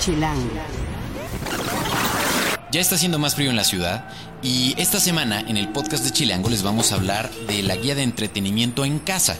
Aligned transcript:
Chilango. 0.00 0.48
Ya 2.72 2.80
está 2.80 2.94
haciendo 2.94 3.18
más 3.18 3.34
frío 3.34 3.50
en 3.50 3.56
la 3.56 3.64
ciudad 3.64 4.08
y 4.42 4.74
esta 4.80 4.98
semana 4.98 5.40
en 5.40 5.58
el 5.58 5.68
podcast 5.68 6.04
de 6.04 6.10
Chilango 6.10 6.48
les 6.48 6.62
vamos 6.62 6.90
a 6.90 6.94
hablar 6.94 7.30
de 7.46 7.62
la 7.62 7.76
guía 7.76 7.94
de 7.94 8.02
entretenimiento 8.02 8.86
en 8.86 8.98
casa. 8.98 9.36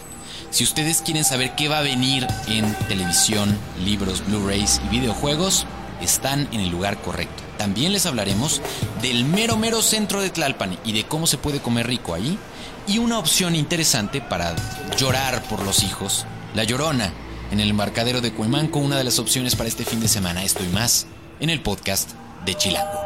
Si 0.51 0.63
ustedes 0.63 1.01
quieren 1.01 1.23
saber 1.23 1.55
qué 1.55 1.67
va 1.67 1.79
a 1.79 1.83
venir 1.83 2.27
en 2.47 2.71
televisión, 2.87 3.57
libros, 3.83 4.23
Blu-rays 4.27 4.81
y 4.85 4.99
videojuegos, 4.99 5.65
están 5.99 6.47
en 6.51 6.59
el 6.59 6.69
lugar 6.69 7.01
correcto. 7.01 7.41
También 7.57 7.91
les 7.91 8.05
hablaremos 8.05 8.61
del 9.01 9.25
mero 9.25 9.57
mero 9.57 9.81
centro 9.81 10.21
de 10.21 10.29
Tlalpan 10.29 10.77
y 10.85 10.91
de 10.91 11.05
cómo 11.05 11.25
se 11.25 11.39
puede 11.39 11.59
comer 11.59 11.87
rico 11.87 12.13
ahí. 12.13 12.37
Y 12.85 12.99
una 12.99 13.17
opción 13.17 13.55
interesante 13.55 14.21
para 14.21 14.55
llorar 14.95 15.41
por 15.43 15.63
los 15.63 15.83
hijos, 15.83 16.25
La 16.53 16.63
Llorona, 16.65 17.11
en 17.51 17.59
el 17.59 17.69
embarcadero 17.69 18.21
de 18.21 18.31
Cuemanco, 18.31 18.79
una 18.79 18.97
de 18.97 19.03
las 19.03 19.19
opciones 19.19 19.55
para 19.55 19.69
este 19.69 19.85
fin 19.85 19.99
de 19.99 20.07
semana. 20.07 20.43
Esto 20.43 20.63
y 20.63 20.67
más 20.73 21.05
en 21.39 21.49
el 21.49 21.61
podcast 21.61 22.11
de 22.45 22.55
Chilango. 22.55 22.99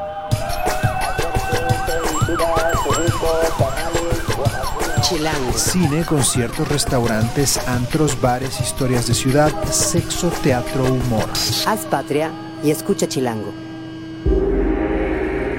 Chilango. 5.02 5.54
Cine, 5.58 6.04
conciertos, 6.04 6.68
restaurantes, 6.68 7.58
antros, 7.68 8.20
bares, 8.20 8.59
historias 8.59 9.08
de 9.08 9.13
ciudad, 9.13 9.52
sexo, 9.71 10.30
teatro, 10.41 10.84
humor. 10.85 11.30
Haz 11.68 11.85
patria 11.85 12.32
y 12.63 12.71
escucha 12.71 13.07
Chilango. 13.07 13.54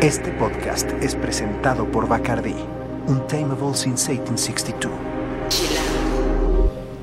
Este 0.00 0.30
podcast 0.32 0.90
es 1.00 1.14
presentado 1.14 1.90
por 1.90 2.08
Bacardi, 2.08 2.54
Untamable 3.06 3.74
since 3.74 4.12
1862. 4.12 5.85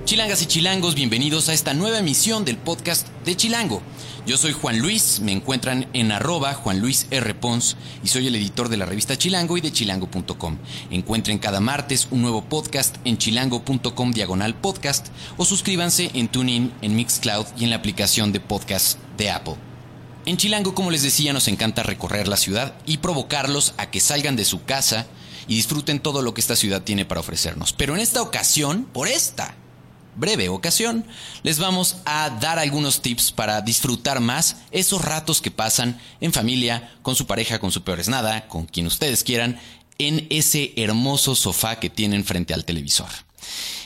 Chilangas 0.06 0.42
y 0.42 0.48
chilangos, 0.48 0.96
bienvenidos 0.96 1.48
a 1.48 1.54
esta 1.54 1.74
nueva 1.74 2.00
emisión 2.00 2.44
del 2.44 2.58
podcast 2.58 3.08
de 3.24 3.38
Chilango. 3.38 3.82
Yo 4.28 4.36
soy 4.36 4.52
Juan 4.52 4.80
Luis, 4.80 5.22
me 5.22 5.32
encuentran 5.32 5.88
en 5.94 6.12
arroba 6.12 6.54
Juan 6.56 6.82
Luis 6.82 7.08
R. 7.10 7.34
Pons 7.36 7.78
y 8.04 8.10
soy 8.10 8.28
el 8.28 8.36
editor 8.36 8.68
de 8.68 8.76
la 8.76 8.86
revista 8.86 9.18
Chilango 9.18 9.58
y 9.58 9.62
de 9.62 9.72
chilango.com. 9.72 10.58
Encuentren 10.92 11.40
cada 11.40 11.62
martes 11.62 12.10
un 12.12 12.22
nuevo 12.22 12.44
podcast 12.44 12.98
en 13.06 13.18
chilango.com 13.18 14.12
diagonal 14.12 14.56
podcast 14.56 15.08
o 15.38 15.46
suscríbanse 15.46 16.12
en 16.14 16.28
TuneIn, 16.28 16.74
en 16.82 16.96
Mixcloud 16.98 17.46
y 17.58 17.64
en 17.64 17.70
la 17.70 17.78
aplicación 17.78 18.34
de 18.34 18.42
podcast 18.42 19.00
de 19.18 19.32
Apple. 19.32 19.56
En 20.26 20.36
Chilango, 20.36 20.76
como 20.76 20.92
les 20.92 21.04
decía, 21.04 21.32
nos 21.32 21.48
encanta 21.48 21.82
recorrer 21.82 22.28
la 22.28 22.38
ciudad 22.38 22.76
y 22.86 22.98
provocarlos 22.98 23.74
a 23.78 23.90
que 23.90 24.02
salgan 24.02 24.36
de 24.36 24.46
su 24.46 24.64
casa 24.66 25.08
y 25.48 25.56
disfruten 25.56 26.00
todo 26.00 26.22
lo 26.22 26.34
que 26.34 26.42
esta 26.42 26.58
ciudad 26.58 26.82
tiene 26.82 27.06
para 27.06 27.22
ofrecernos. 27.22 27.72
Pero 27.72 27.96
en 27.96 28.02
esta 28.02 28.22
ocasión, 28.22 28.86
por 28.86 29.08
esta 29.08 29.56
breve 30.16 30.50
ocasión, 30.50 31.06
les 31.44 31.60
vamos 31.60 31.98
a 32.06 32.30
dar 32.30 32.60
algunos 32.60 33.02
tips 33.02 33.32
para 33.32 33.62
disfrutar 33.62 34.20
más 34.20 34.58
esos 34.72 35.04
ratos 35.04 35.42
que 35.42 35.52
pasan 35.52 36.00
en 36.22 36.34
familia, 36.34 36.94
con 37.02 37.16
su 37.16 37.28
pareja, 37.28 37.60
con 37.60 37.72
su 37.72 37.84
peor 37.84 38.08
nada, 38.08 38.48
con 38.48 38.66
quien 38.66 38.88
ustedes 38.88 39.24
quieran, 39.24 39.60
en 39.98 40.28
ese 40.30 40.74
hermoso 40.76 41.36
sofá 41.36 41.80
que 41.80 41.90
tienen 41.90 42.26
frente 42.26 42.54
al 42.54 42.66
televisor. 42.66 43.10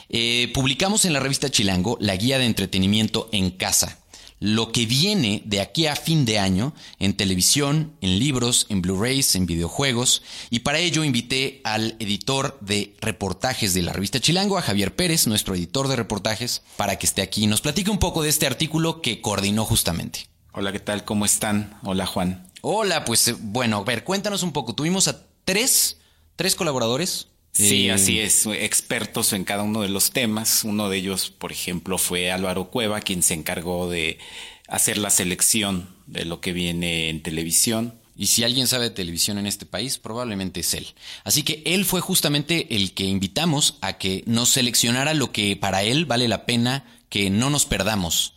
Eh, 0.09 0.51
publicamos 0.53 1.05
en 1.05 1.13
la 1.13 1.19
revista 1.19 1.49
Chilango 1.49 1.97
la 1.99 2.15
guía 2.15 2.39
de 2.39 2.45
entretenimiento 2.45 3.27
en 3.31 3.51
casa 3.51 3.99
lo 4.39 4.71
que 4.71 4.85
viene 4.85 5.41
de 5.45 5.61
aquí 5.61 5.87
a 5.87 5.95
fin 5.95 6.25
de 6.25 6.39
año 6.39 6.73
en 6.99 7.15
televisión, 7.15 7.93
en 8.01 8.19
libros, 8.19 8.67
en 8.69 8.81
Blu-rays, 8.81 9.35
en 9.35 9.45
videojuegos. 9.45 10.21
Y 10.49 10.59
para 10.59 10.79
ello 10.79 11.03
invité 11.03 11.61
al 11.63 11.95
editor 11.99 12.57
de 12.61 12.95
reportajes 13.01 13.73
de 13.73 13.81
la 13.81 13.93
revista 13.93 14.19
Chilango, 14.19 14.57
a 14.57 14.61
Javier 14.61 14.95
Pérez, 14.95 15.27
nuestro 15.27 15.55
editor 15.55 15.87
de 15.87 15.95
reportajes, 15.95 16.61
para 16.75 16.97
que 16.97 17.05
esté 17.05 17.21
aquí 17.21 17.43
y 17.43 17.47
nos 17.47 17.61
platique 17.61 17.89
un 17.89 17.99
poco 17.99 18.21
de 18.21 18.29
este 18.29 18.45
artículo 18.45 19.01
que 19.01 19.21
coordinó 19.21 19.65
justamente. 19.65 20.27
Hola, 20.53 20.71
¿qué 20.71 20.79
tal? 20.79 21.05
¿Cómo 21.05 21.25
están? 21.25 21.79
Hola, 21.83 22.05
Juan. 22.05 22.47
Hola, 22.61 23.05
pues 23.05 23.27
eh, 23.27 23.35
bueno, 23.39 23.77
a 23.77 23.83
ver, 23.83 24.03
cuéntanos 24.03 24.43
un 24.43 24.53
poco. 24.53 24.73
Tuvimos 24.73 25.07
a 25.07 25.27
tres, 25.45 25.97
tres 26.35 26.55
colaboradores. 26.55 27.27
Sí, 27.57 27.87
Eh, 27.87 27.91
así 27.91 28.19
es, 28.19 28.45
expertos 28.45 29.33
en 29.33 29.43
cada 29.43 29.63
uno 29.63 29.81
de 29.81 29.89
los 29.89 30.11
temas. 30.11 30.63
Uno 30.63 30.89
de 30.89 30.97
ellos, 30.97 31.31
por 31.31 31.51
ejemplo, 31.51 31.97
fue 31.97 32.31
Álvaro 32.31 32.69
Cueva, 32.69 33.01
quien 33.01 33.23
se 33.23 33.33
encargó 33.33 33.89
de 33.89 34.19
hacer 34.67 34.97
la 34.97 35.09
selección 35.09 35.89
de 36.05 36.25
lo 36.25 36.39
que 36.39 36.53
viene 36.53 37.09
en 37.09 37.23
televisión. 37.23 37.95
Y 38.15 38.27
si 38.27 38.43
alguien 38.43 38.67
sabe 38.67 38.85
de 38.85 38.95
televisión 38.95 39.37
en 39.37 39.47
este 39.47 39.65
país, 39.65 39.97
probablemente 39.97 40.59
es 40.59 40.73
él. 40.73 40.87
Así 41.23 41.43
que 41.43 41.61
él 41.65 41.85
fue 41.85 42.01
justamente 42.01 42.75
el 42.75 42.93
que 42.93 43.05
invitamos 43.05 43.75
a 43.81 43.93
que 43.97 44.23
nos 44.25 44.49
seleccionara 44.49 45.13
lo 45.13 45.31
que 45.31 45.55
para 45.55 45.83
él 45.83 46.05
vale 46.05 46.27
la 46.27 46.45
pena 46.45 46.83
que 47.09 47.29
no 47.29 47.49
nos 47.49 47.65
perdamos. 47.65 48.33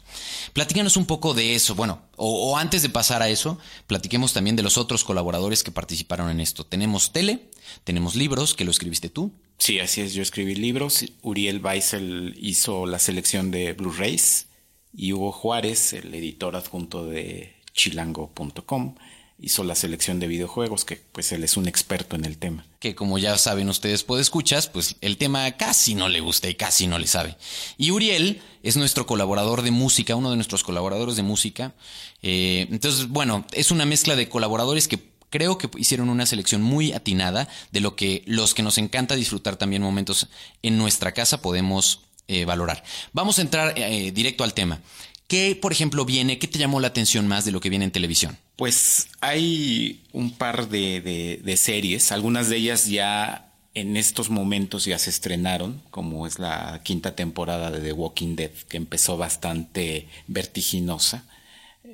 Platícanos 0.52 0.96
un 0.96 1.06
poco 1.06 1.34
de 1.34 1.54
eso. 1.54 1.74
Bueno, 1.74 2.02
o, 2.16 2.50
o 2.50 2.56
antes 2.56 2.82
de 2.82 2.88
pasar 2.88 3.22
a 3.22 3.28
eso, 3.28 3.58
platiquemos 3.86 4.32
también 4.32 4.56
de 4.56 4.62
los 4.62 4.78
otros 4.78 5.04
colaboradores 5.04 5.62
que 5.62 5.70
participaron 5.70 6.30
en 6.30 6.40
esto. 6.40 6.64
Tenemos 6.64 7.12
tele, 7.12 7.50
tenemos 7.84 8.16
libros, 8.16 8.54
que 8.54 8.64
lo 8.64 8.70
escribiste 8.70 9.08
tú. 9.08 9.32
Sí, 9.58 9.78
así 9.78 10.00
es, 10.00 10.14
yo 10.14 10.22
escribí 10.22 10.54
libros. 10.54 11.04
Uriel 11.22 11.64
Weissel 11.64 12.34
hizo 12.40 12.86
la 12.86 12.98
selección 12.98 13.50
de 13.50 13.74
Blu-rays 13.74 14.46
y 14.92 15.12
Hugo 15.12 15.32
Juárez, 15.32 15.92
el 15.92 16.14
editor 16.14 16.56
adjunto 16.56 17.04
de 17.04 17.54
chilango.com, 17.74 18.94
hizo 19.40 19.64
la 19.64 19.74
selección 19.74 20.20
de 20.20 20.26
videojuegos, 20.26 20.84
que 20.84 21.00
pues 21.12 21.32
él 21.32 21.42
es 21.44 21.56
un 21.56 21.66
experto 21.66 22.16
en 22.16 22.24
el 22.24 22.38
tema. 22.38 22.66
que 22.78 22.94
como 22.94 23.18
ya 23.18 23.36
saben 23.38 23.68
ustedes 23.68 24.04
escuchas, 24.18 24.68
pues 24.68 24.96
el 25.00 25.16
tema 25.16 25.50
casi 25.52 25.94
no 25.94 26.08
le 26.08 26.20
gusta 26.20 26.48
y 26.48 26.54
casi 26.54 26.86
no 26.86 26.98
le 26.98 27.06
sabe. 27.06 27.36
Y 27.76 27.90
Uriel 27.90 28.42
es 28.62 28.76
nuestro 28.76 29.06
colaborador 29.06 29.62
de 29.62 29.70
música, 29.70 30.16
uno 30.16 30.30
de 30.30 30.36
nuestros 30.36 30.62
colaboradores 30.62 31.16
de 31.16 31.22
música. 31.22 31.74
Eh, 32.22 32.66
entonces, 32.70 33.08
bueno, 33.08 33.46
es 33.52 33.70
una 33.70 33.86
mezcla 33.86 34.16
de 34.16 34.28
colaboradores 34.28 34.88
que 34.88 35.10
creo 35.30 35.58
que 35.58 35.70
hicieron 35.78 36.10
una 36.10 36.26
selección 36.26 36.62
muy 36.62 36.92
atinada 36.92 37.48
de 37.70 37.80
lo 37.80 37.96
que 37.96 38.22
los 38.26 38.52
que 38.52 38.62
nos 38.62 38.78
encanta 38.78 39.14
disfrutar 39.14 39.56
también 39.56 39.82
momentos 39.82 40.28
en 40.62 40.76
nuestra 40.76 41.12
casa 41.12 41.40
podemos 41.40 42.02
eh, 42.28 42.44
valorar. 42.44 42.84
Vamos 43.12 43.38
a 43.38 43.42
entrar 43.42 43.74
eh, 43.76 44.12
directo 44.12 44.44
al 44.44 44.54
tema. 44.54 44.80
¿Qué, 45.26 45.56
por 45.60 45.70
ejemplo, 45.70 46.04
viene? 46.04 46.40
¿Qué 46.40 46.48
te 46.48 46.58
llamó 46.58 46.80
la 46.80 46.88
atención 46.88 47.28
más 47.28 47.44
de 47.44 47.52
lo 47.52 47.60
que 47.60 47.70
viene 47.70 47.84
en 47.84 47.92
televisión? 47.92 48.36
Pues 48.60 49.08
hay 49.22 50.02
un 50.12 50.32
par 50.32 50.68
de, 50.68 51.54
series, 51.56 52.12
algunas 52.12 52.50
de 52.50 52.58
ellas 52.58 52.88
ya 52.88 53.54
en 53.72 53.96
estos 53.96 54.28
momentos 54.28 54.84
ya 54.84 54.98
se 54.98 55.08
estrenaron, 55.08 55.80
como 55.90 56.26
es 56.26 56.38
la 56.38 56.82
quinta 56.84 57.16
temporada 57.16 57.70
de 57.70 57.80
The 57.80 57.94
Walking 57.94 58.36
Dead, 58.36 58.50
que 58.68 58.76
empezó 58.76 59.16
bastante 59.16 60.08
vertiginosa. 60.26 61.24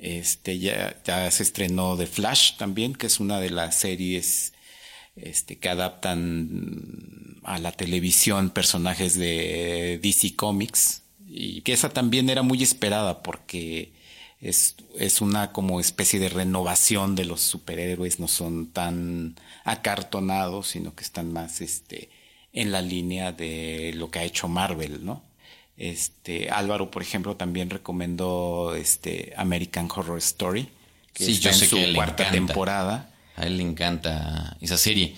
Este 0.03 0.59
ya, 0.59 1.00
ya 1.04 1.31
se 1.31 1.44
estrenó 1.44 1.97
The 1.97 2.09
Flash 2.09 2.56
también, 2.56 2.97
que 2.97 3.06
es 3.06 3.21
una 3.21 3.38
de 3.38 3.50
las 3.50 3.77
series 3.77 4.53
este, 5.15 5.59
que 5.59 5.69
adaptan 5.69 7.38
a 7.44 7.60
la 7.60 7.71
televisión 7.71 8.50
personajes 8.50 9.16
de 9.16 10.00
DC 10.03 10.34
Comics 10.34 11.03
y 11.28 11.60
que 11.60 11.75
esa 11.75 11.91
también 11.91 12.28
era 12.28 12.43
muy 12.43 12.60
esperada 12.65 13.22
porque 13.22 13.93
es, 14.49 14.77
es 14.99 15.21
una 15.21 15.53
como 15.53 15.81
especie 15.81 16.21
de 16.21 16.29
renovación 16.29 17.15
de 17.15 17.25
los 17.25 17.41
superhéroes, 17.43 18.21
no 18.21 18.29
son 18.29 18.69
tan 18.73 19.37
acartonados, 19.65 20.69
sino 20.69 20.95
que 20.95 21.05
están 21.05 21.33
más 21.33 21.61
este, 21.61 22.09
en 22.53 22.73
la 22.73 22.83
línea 22.83 23.33
de 23.33 23.93
lo 23.95 24.11
que 24.11 24.21
ha 24.21 24.25
hecho 24.25 24.49
Marvel, 24.49 25.05
¿no? 25.05 25.23
Este, 25.77 26.49
Álvaro, 26.51 26.91
por 26.91 27.03
ejemplo, 27.03 27.37
también 27.37 27.69
recomendó 27.71 28.75
este 28.75 29.34
American 29.37 29.89
Horror 29.95 30.19
Story, 30.19 30.69
que 31.13 31.25
Sí, 31.25 31.33
está 31.33 31.51
yo 31.51 31.57
sé 31.57 31.65
en 31.65 31.71
su 31.71 31.77
que 31.77 31.95
cuarta 31.95 32.23
encanta. 32.25 32.33
temporada. 32.33 33.11
A 33.37 33.47
él 33.47 33.59
le 33.59 33.63
encanta 33.63 34.57
esa 34.63 34.78
serie. 34.78 35.15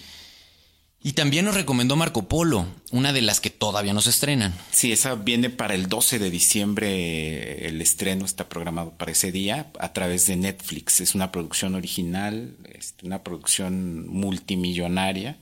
Y 1.01 1.13
también 1.13 1.45
nos 1.45 1.55
recomendó 1.55 1.95
Marco 1.95 2.27
Polo, 2.27 2.67
una 2.91 3.13
de 3.13 3.23
las 3.23 3.41
que 3.41 3.51
todavía 3.51 3.93
no 3.93 4.01
se 4.01 4.11
estrenan. 4.11 4.53
Sí, 4.73 4.91
esa 4.91 5.15
viene 5.15 5.49
para 5.49 5.75
el 5.75 5.89
12 5.89 6.19
de 6.19 6.29
diciembre. 6.29 7.69
El 7.69 7.81
estreno 7.81 8.25
está 8.25 8.49
programado 8.49 8.91
para 8.99 9.13
ese 9.13 9.31
día 9.31 9.71
a 9.79 9.93
través 9.93 10.27
de 10.27 10.35
Netflix. 10.35 11.01
Es 11.01 11.15
una 11.15 11.31
producción 11.31 11.77
original, 11.77 12.57
este, 12.75 13.07
una 13.07 13.23
producción 13.23 14.09
multimillonaria 14.09 15.39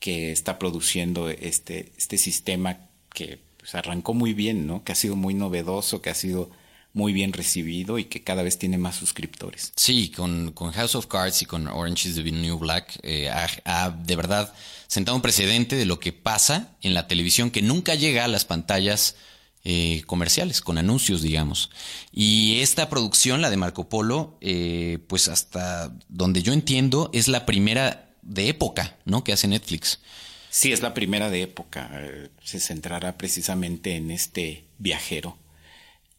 que 0.00 0.32
está 0.32 0.58
produciendo 0.58 1.28
este, 1.30 1.92
este 1.96 2.18
sistema 2.18 2.78
que 3.14 3.38
pues, 3.58 3.76
arrancó 3.76 4.12
muy 4.12 4.34
bien, 4.34 4.66
¿no? 4.66 4.82
Que 4.82 4.92
ha 4.92 4.96
sido 4.96 5.14
muy 5.14 5.34
novedoso, 5.34 6.02
que 6.02 6.10
ha 6.10 6.14
sido 6.14 6.50
muy 6.92 7.12
bien 7.12 7.32
recibido 7.32 7.98
y 7.98 8.04
que 8.04 8.22
cada 8.22 8.42
vez 8.42 8.58
tiene 8.58 8.78
más 8.78 8.96
suscriptores. 8.96 9.72
Sí, 9.76 10.10
con, 10.10 10.52
con 10.52 10.72
House 10.72 10.94
of 10.94 11.06
Cards 11.06 11.42
y 11.42 11.46
con 11.46 11.68
Orange 11.68 12.08
is 12.08 12.14
the 12.16 12.22
New 12.22 12.58
Black, 12.58 12.98
eh, 13.02 13.28
ha, 13.30 13.48
ha 13.64 13.90
de 13.90 14.16
verdad 14.16 14.52
sentado 14.86 15.14
un 15.16 15.22
precedente 15.22 15.76
de 15.76 15.84
lo 15.84 16.00
que 16.00 16.12
pasa 16.12 16.76
en 16.82 16.94
la 16.94 17.06
televisión 17.06 17.50
que 17.50 17.62
nunca 17.62 17.94
llega 17.94 18.24
a 18.24 18.28
las 18.28 18.44
pantallas 18.44 19.16
eh, 19.62 20.02
comerciales, 20.06 20.62
con 20.62 20.78
anuncios, 20.78 21.22
digamos. 21.22 21.70
Y 22.12 22.60
esta 22.60 22.88
producción, 22.88 23.42
la 23.42 23.50
de 23.50 23.56
Marco 23.58 23.88
Polo, 23.88 24.38
eh, 24.40 24.98
pues 25.06 25.28
hasta 25.28 25.92
donde 26.08 26.42
yo 26.42 26.52
entiendo, 26.52 27.10
es 27.12 27.28
la 27.28 27.44
primera 27.46 28.10
de 28.22 28.48
época, 28.48 28.96
¿no? 29.04 29.22
Que 29.22 29.32
hace 29.32 29.48
Netflix. 29.48 30.00
Sí, 30.48 30.72
es 30.72 30.80
la 30.82 30.94
primera 30.94 31.30
de 31.30 31.42
época. 31.42 31.90
eh, 31.92 32.30
Se 32.42 32.58
centrará 32.58 33.16
precisamente 33.18 33.96
en 33.96 34.10
este 34.10 34.64
viajero 34.78 35.36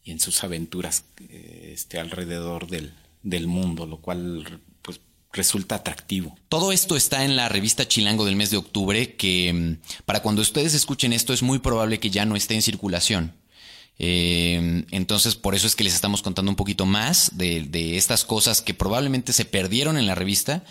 y 0.04 0.10
en 0.10 0.20
sus 0.20 0.42
aventuras 0.44 1.04
eh, 1.28 1.70
este, 1.74 1.98
alrededor 1.98 2.66
del, 2.66 2.92
del 3.22 3.46
mundo, 3.46 3.86
lo 3.86 3.98
cual 3.98 4.60
pues 4.82 5.00
resulta 5.32 5.76
atractivo. 5.76 6.36
Todo 6.48 6.72
esto 6.72 6.96
está 6.96 7.24
en 7.24 7.36
la 7.36 7.48
revista 7.48 7.86
Chilango 7.86 8.24
del 8.24 8.36
mes 8.36 8.50
de 8.50 8.56
octubre, 8.56 9.14
que 9.14 9.52
mm, 9.52 10.04
para 10.04 10.20
cuando 10.20 10.42
ustedes 10.42 10.74
escuchen 10.74 11.12
esto 11.12 11.32
es 11.32 11.42
muy 11.42 11.58
probable 11.58 12.00
que 12.00 12.10
ya 12.10 12.24
no 12.24 12.36
esté 12.36 12.54
en 12.54 12.62
circulación. 12.62 13.34
Eh, 13.98 14.84
entonces, 14.90 15.36
por 15.36 15.54
eso 15.54 15.66
es 15.66 15.76
que 15.76 15.84
les 15.84 15.94
estamos 15.94 16.22
contando 16.22 16.50
un 16.50 16.56
poquito 16.56 16.86
más 16.86 17.30
de, 17.34 17.96
estas 17.96 18.24
cosas 18.24 18.60
que 18.62 18.74
probablemente 18.74 19.32
se 19.32 19.44
perdieron 19.44 19.96
en 19.96 20.06
la 20.06 20.14
revista. 20.14 20.64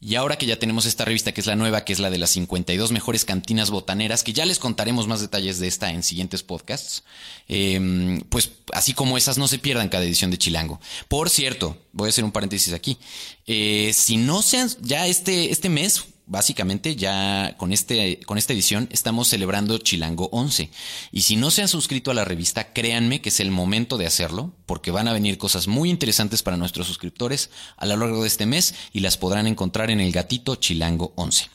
Y 0.00 0.16
ahora 0.16 0.36
que 0.36 0.46
ya 0.46 0.58
tenemos 0.58 0.84
esta 0.84 1.04
revista, 1.04 1.32
que 1.32 1.40
es 1.40 1.46
la 1.46 1.54
nueva, 1.54 1.84
que 1.84 1.92
es 1.92 2.00
la 2.00 2.10
de 2.10 2.18
las 2.18 2.30
52 2.30 2.90
mejores 2.90 3.24
cantinas 3.24 3.70
botaneras, 3.70 4.24
que 4.24 4.32
ya 4.32 4.44
les 4.46 4.58
contaremos 4.58 5.06
más 5.06 5.20
detalles 5.20 5.60
de 5.60 5.68
esta 5.68 5.92
en 5.92 6.02
siguientes 6.02 6.42
podcasts, 6.42 7.04
eh, 7.46 8.20
pues 8.28 8.50
así 8.72 8.94
como 8.94 9.16
esas 9.16 9.38
no 9.38 9.46
se 9.46 9.60
pierdan 9.60 9.88
cada 9.88 10.04
edición 10.04 10.32
de 10.32 10.38
Chilango. 10.38 10.80
Por 11.06 11.30
cierto, 11.30 11.78
voy 11.92 12.08
a 12.08 12.10
hacer 12.10 12.24
un 12.24 12.32
paréntesis 12.32 12.72
aquí. 12.72 12.98
Eh, 13.46 13.92
si 13.94 14.16
no 14.16 14.42
sean, 14.42 14.68
ya 14.80 15.06
este, 15.06 15.52
este 15.52 15.68
mes 15.68 16.04
básicamente 16.26 16.96
ya 16.96 17.56
con, 17.58 17.72
este, 17.72 18.20
con 18.20 18.38
esta 18.38 18.52
edición 18.52 18.88
estamos 18.90 19.28
celebrando 19.28 19.78
Chilango 19.78 20.28
11. 20.32 20.70
Y 21.10 21.22
si 21.22 21.36
no 21.36 21.50
se 21.50 21.62
han 21.62 21.68
suscrito 21.68 22.10
a 22.10 22.14
la 22.14 22.24
revista, 22.24 22.72
créanme 22.72 23.20
que 23.20 23.28
es 23.28 23.40
el 23.40 23.50
momento 23.50 23.98
de 23.98 24.06
hacerlo, 24.06 24.52
porque 24.66 24.90
van 24.90 25.08
a 25.08 25.12
venir 25.12 25.38
cosas 25.38 25.68
muy 25.68 25.90
interesantes 25.90 26.42
para 26.42 26.56
nuestros 26.56 26.86
suscriptores 26.86 27.50
a 27.76 27.86
lo 27.86 27.96
largo 27.96 28.22
de 28.22 28.28
este 28.28 28.46
mes 28.46 28.74
y 28.92 29.00
las 29.00 29.16
podrán 29.16 29.46
encontrar 29.46 29.90
en 29.90 30.00
el 30.00 30.12
gatito 30.12 30.56
Chilango 30.56 31.12
11. 31.16 31.48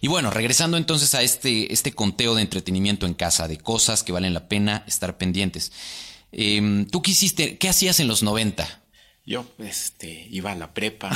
Y 0.00 0.08
bueno, 0.08 0.30
regresando 0.30 0.76
entonces 0.76 1.14
a 1.14 1.22
este, 1.22 1.72
este 1.72 1.92
conteo 1.92 2.34
de 2.34 2.42
entretenimiento 2.42 3.06
en 3.06 3.14
casa, 3.14 3.48
de 3.48 3.58
cosas 3.58 4.02
que 4.02 4.12
valen 4.12 4.34
la 4.34 4.48
pena 4.48 4.84
estar 4.86 5.16
pendientes. 5.16 5.72
Eh, 6.32 6.86
¿Tú 6.90 7.02
qué 7.02 7.12
hiciste? 7.12 7.58
¿Qué 7.58 7.68
hacías 7.68 8.00
en 8.00 8.08
los 8.08 8.22
90? 8.22 8.82
Yo 9.26 9.46
este, 9.58 10.28
iba 10.30 10.52
a 10.52 10.54
la 10.54 10.74
prepa, 10.74 11.10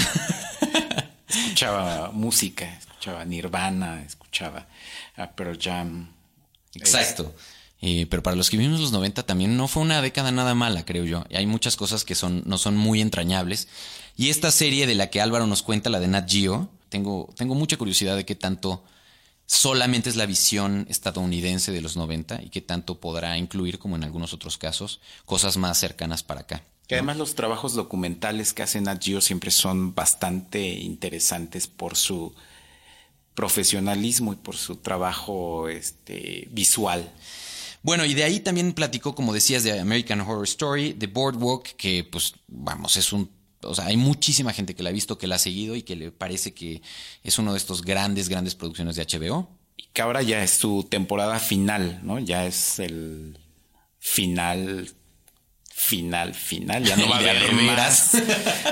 escuchaba 1.29 2.11
música, 2.11 2.81
escuchaba 2.99 3.25
Nirvana, 3.25 4.03
escuchaba 4.03 4.67
a 5.17 5.31
Pearl 5.31 5.57
Jam. 5.61 6.09
Exacto. 6.75 7.33
Eh, 7.81 8.07
pero 8.11 8.25
para 8.25 8.35
los 8.35 8.51
que 8.51 8.57
vivimos 8.57 8.81
los 8.81 8.91
90 8.91 9.23
también 9.23 9.57
no 9.57 9.69
fue 9.69 9.85
una 9.85 10.03
década 10.03 10.33
nada 10.33 10.57
mala, 10.57 10.85
creo 10.85 11.05
yo. 11.05 11.25
Y 11.29 11.37
hay 11.37 11.47
muchas 11.47 11.77
cosas 11.77 12.05
que 12.05 12.17
son, 12.17 12.43
no 12.45 12.59
son 12.59 12.77
muy 12.77 13.01
entrañables. 13.01 13.69
Y 14.17 14.31
esta 14.31 14.51
serie 14.51 14.89
de 14.89 14.97
la 14.97 15.11
que 15.11 15.21
Álvaro 15.21 15.47
nos 15.47 15.63
cuenta, 15.63 15.91
la 15.91 16.01
de 16.01 16.09
Nat 16.09 16.29
Geo, 16.29 16.69
tengo, 16.89 17.33
tengo 17.37 17.55
mucha 17.55 17.77
curiosidad 17.77 18.17
de 18.17 18.25
qué 18.25 18.35
tanto 18.35 18.83
solamente 19.47 20.11
es 20.11 20.17
la 20.17 20.27
visión 20.27 20.85
estadounidense 20.91 21.71
de 21.71 21.81
los 21.81 21.97
90 21.97 22.43
y 22.43 22.49
qué 22.49 22.61
tanto 22.61 22.99
podrá 22.99 23.39
incluir, 23.39 23.79
como 23.79 23.95
en 23.95 24.03
algunos 24.03 24.35
otros 24.35 24.59
casos, 24.59 25.01
cosas 25.25 25.57
más 25.57 25.79
cercanas 25.79 26.25
para 26.25 26.41
acá. 26.41 26.65
Que 26.89 26.97
además 26.97 27.17
los 27.17 27.37
trabajos 27.37 27.75
documentales 27.75 28.53
que 28.53 28.65
hace 28.65 28.81
Nat 28.81 29.01
Geo 29.01 29.21
siempre 29.21 29.53
son 29.53 29.95
bastante 29.95 30.69
interesantes 30.69 31.69
por 31.69 31.97
su 31.97 32.35
profesionalismo 33.39 34.33
y 34.33 34.37
por 34.37 34.57
su 34.57 34.79
trabajo 34.79 35.69
este, 35.69 36.49
visual. 36.51 37.09
Bueno, 37.85 38.05
y 38.05 38.13
de 38.13 38.25
ahí 38.25 38.41
también 38.41 38.73
platicó, 38.73 39.15
como 39.15 39.33
decías, 39.33 39.63
de 39.63 39.79
American 39.79 40.23
Horror 40.23 40.43
Story, 40.43 40.93
de 40.93 41.07
Boardwalk, 41.07 41.77
que 41.77 42.03
pues 42.03 42.35
vamos, 42.49 42.97
es 42.97 43.13
un... 43.13 43.31
O 43.63 43.77
sea, 43.77 43.87
hay 43.87 43.97
muchísima 43.97 44.53
gente 44.53 44.75
que 44.75 44.83
la 44.83 44.91
ha 44.91 44.93
visto, 44.93 45.19
que 45.19 45.29
la 45.29 45.37
ha 45.37 45.39
seguido 45.39 45.77
y 45.77 45.83
que 45.83 45.95
le 45.95 46.11
parece 46.11 46.53
que 46.53 46.83
es 47.23 47.39
uno 47.39 47.53
de 47.53 47.59
estos 47.59 47.83
grandes, 47.83 48.29
grandes 48.29 48.57
producciones 48.57 48.97
de 48.97 49.07
HBO. 49.07 49.49
Y 49.77 49.85
que 49.93 50.03
ahora 50.03 50.23
ya 50.23 50.43
es 50.43 50.51
su 50.51 50.83
temporada 50.83 51.39
final, 51.39 52.01
¿no? 52.03 52.19
Ya 52.19 52.45
es 52.45 52.81
el 52.81 53.39
final 54.01 54.89
final, 55.69 56.35
final. 56.35 56.83
Ya 56.83 56.97
no 56.97 57.09
va 57.09 57.19
a 57.19 57.21
haber 57.21 57.53
más. 57.53 58.21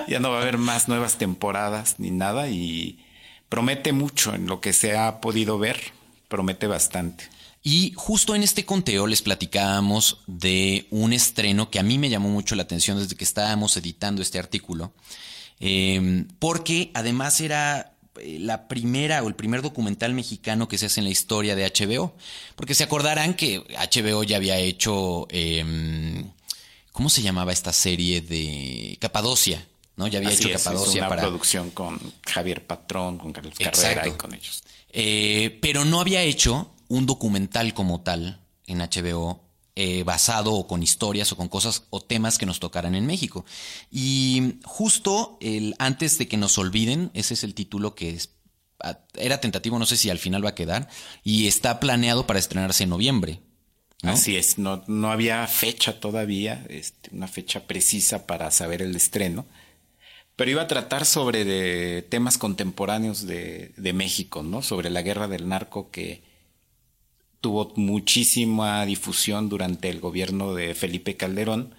ya 0.08 0.18
no 0.18 0.30
va 0.30 0.38
a 0.38 0.42
haber 0.42 0.58
más 0.58 0.88
nuevas 0.88 1.18
temporadas 1.18 2.00
ni 2.00 2.10
nada. 2.10 2.48
Y 2.48 3.05
promete 3.48 3.92
mucho 3.92 4.34
en 4.34 4.46
lo 4.46 4.60
que 4.60 4.72
se 4.72 4.96
ha 4.96 5.20
podido 5.20 5.58
ver. 5.58 5.80
Promete 6.28 6.66
bastante. 6.66 7.28
Y 7.62 7.92
justo 7.96 8.34
en 8.34 8.42
este 8.42 8.64
conteo 8.64 9.06
les 9.06 9.22
platicábamos 9.22 10.18
de 10.26 10.86
un 10.90 11.12
estreno 11.12 11.70
que 11.70 11.80
a 11.80 11.82
mí 11.82 11.98
me 11.98 12.08
llamó 12.08 12.28
mucho 12.28 12.54
la 12.54 12.62
atención 12.62 12.98
desde 12.98 13.16
que 13.16 13.24
estábamos 13.24 13.76
editando 13.76 14.22
este 14.22 14.38
artículo. 14.38 14.92
Eh, 15.58 16.26
porque 16.38 16.90
además 16.94 17.40
era 17.40 17.96
la 18.24 18.68
primera 18.68 19.22
o 19.22 19.28
el 19.28 19.34
primer 19.34 19.62
documental 19.62 20.14
mexicano 20.14 20.68
que 20.68 20.78
se 20.78 20.86
hace 20.86 21.00
en 21.00 21.04
la 21.04 21.10
historia 21.10 21.56
de 21.56 21.66
HBO. 21.66 22.14
Porque 22.54 22.74
se 22.74 22.84
acordarán 22.84 23.34
que 23.34 23.58
HBO 23.58 24.22
ya 24.22 24.36
había 24.36 24.58
hecho. 24.58 25.26
Eh, 25.30 26.24
¿Cómo 26.92 27.10
se 27.10 27.22
llamaba 27.22 27.52
esta 27.52 27.72
serie 27.72 28.22
de 28.22 28.96
Capadocia? 29.00 29.66
¿No? 29.96 30.06
Ya 30.08 30.18
había 30.18 30.30
Así 30.30 30.44
hecho 30.44 30.56
es, 30.56 30.62
Capadocia 30.62 31.00
una 31.02 31.08
para. 31.08 31.22
producción 31.22 31.70
con 31.70 31.98
Javier 32.26 32.66
Patrón, 32.66 33.18
con 33.18 33.32
Carlos 33.32 33.54
Exacto. 33.58 33.80
Carrera 33.80 34.08
y 34.08 34.12
con 34.12 34.34
ellos. 34.34 34.62
Eh, 34.90 35.58
pero 35.60 35.84
no 35.84 36.00
había 36.00 36.22
hecho 36.22 36.72
un 36.88 37.06
documental 37.06 37.74
como 37.74 38.00
tal 38.02 38.40
en 38.66 38.78
HBO 38.78 39.42
eh, 39.78 40.04
basado 40.04 40.54
o 40.54 40.66
con 40.66 40.82
historias 40.82 41.32
o 41.32 41.36
con 41.36 41.48
cosas 41.48 41.84
o 41.90 42.00
temas 42.00 42.38
que 42.38 42.46
nos 42.46 42.60
tocaran 42.60 42.94
en 42.94 43.04
México. 43.06 43.44
Y 43.90 44.54
justo 44.64 45.36
el, 45.40 45.74
antes 45.78 46.16
de 46.16 46.28
que 46.28 46.38
nos 46.38 46.56
olviden, 46.56 47.10
ese 47.12 47.34
es 47.34 47.44
el 47.44 47.54
título 47.54 47.94
que 47.94 48.10
es, 48.10 48.30
era 49.14 49.40
tentativo, 49.40 49.78
no 49.78 49.84
sé 49.86 49.96
si 49.98 50.08
al 50.08 50.18
final 50.18 50.44
va 50.44 50.50
a 50.50 50.54
quedar, 50.54 50.88
y 51.24 51.46
está 51.46 51.78
planeado 51.78 52.26
para 52.26 52.38
estrenarse 52.38 52.84
en 52.84 52.90
noviembre. 52.90 53.40
¿no? 54.02 54.12
Así 54.12 54.36
es, 54.36 54.56
no, 54.56 54.82
no 54.86 55.10
había 55.10 55.46
fecha 55.46 56.00
todavía, 56.00 56.64
este, 56.70 57.10
una 57.14 57.28
fecha 57.28 57.66
precisa 57.66 58.26
para 58.26 58.50
saber 58.50 58.80
el 58.80 58.94
estreno, 58.96 59.46
pero 60.36 60.50
iba 60.50 60.62
a 60.62 60.68
tratar 60.68 61.06
sobre 61.06 61.44
de 61.44 62.02
temas 62.02 62.38
contemporáneos 62.38 63.26
de, 63.26 63.72
de 63.76 63.92
México, 63.92 64.42
¿no? 64.42 64.62
Sobre 64.62 64.90
la 64.90 65.02
guerra 65.02 65.28
del 65.28 65.48
narco 65.48 65.90
que 65.90 66.22
tuvo 67.40 67.72
muchísima 67.76 68.84
difusión 68.84 69.48
durante 69.48 69.88
el 69.88 70.00
gobierno 70.00 70.54
de 70.54 70.74
Felipe 70.74 71.16
Calderón 71.16 71.74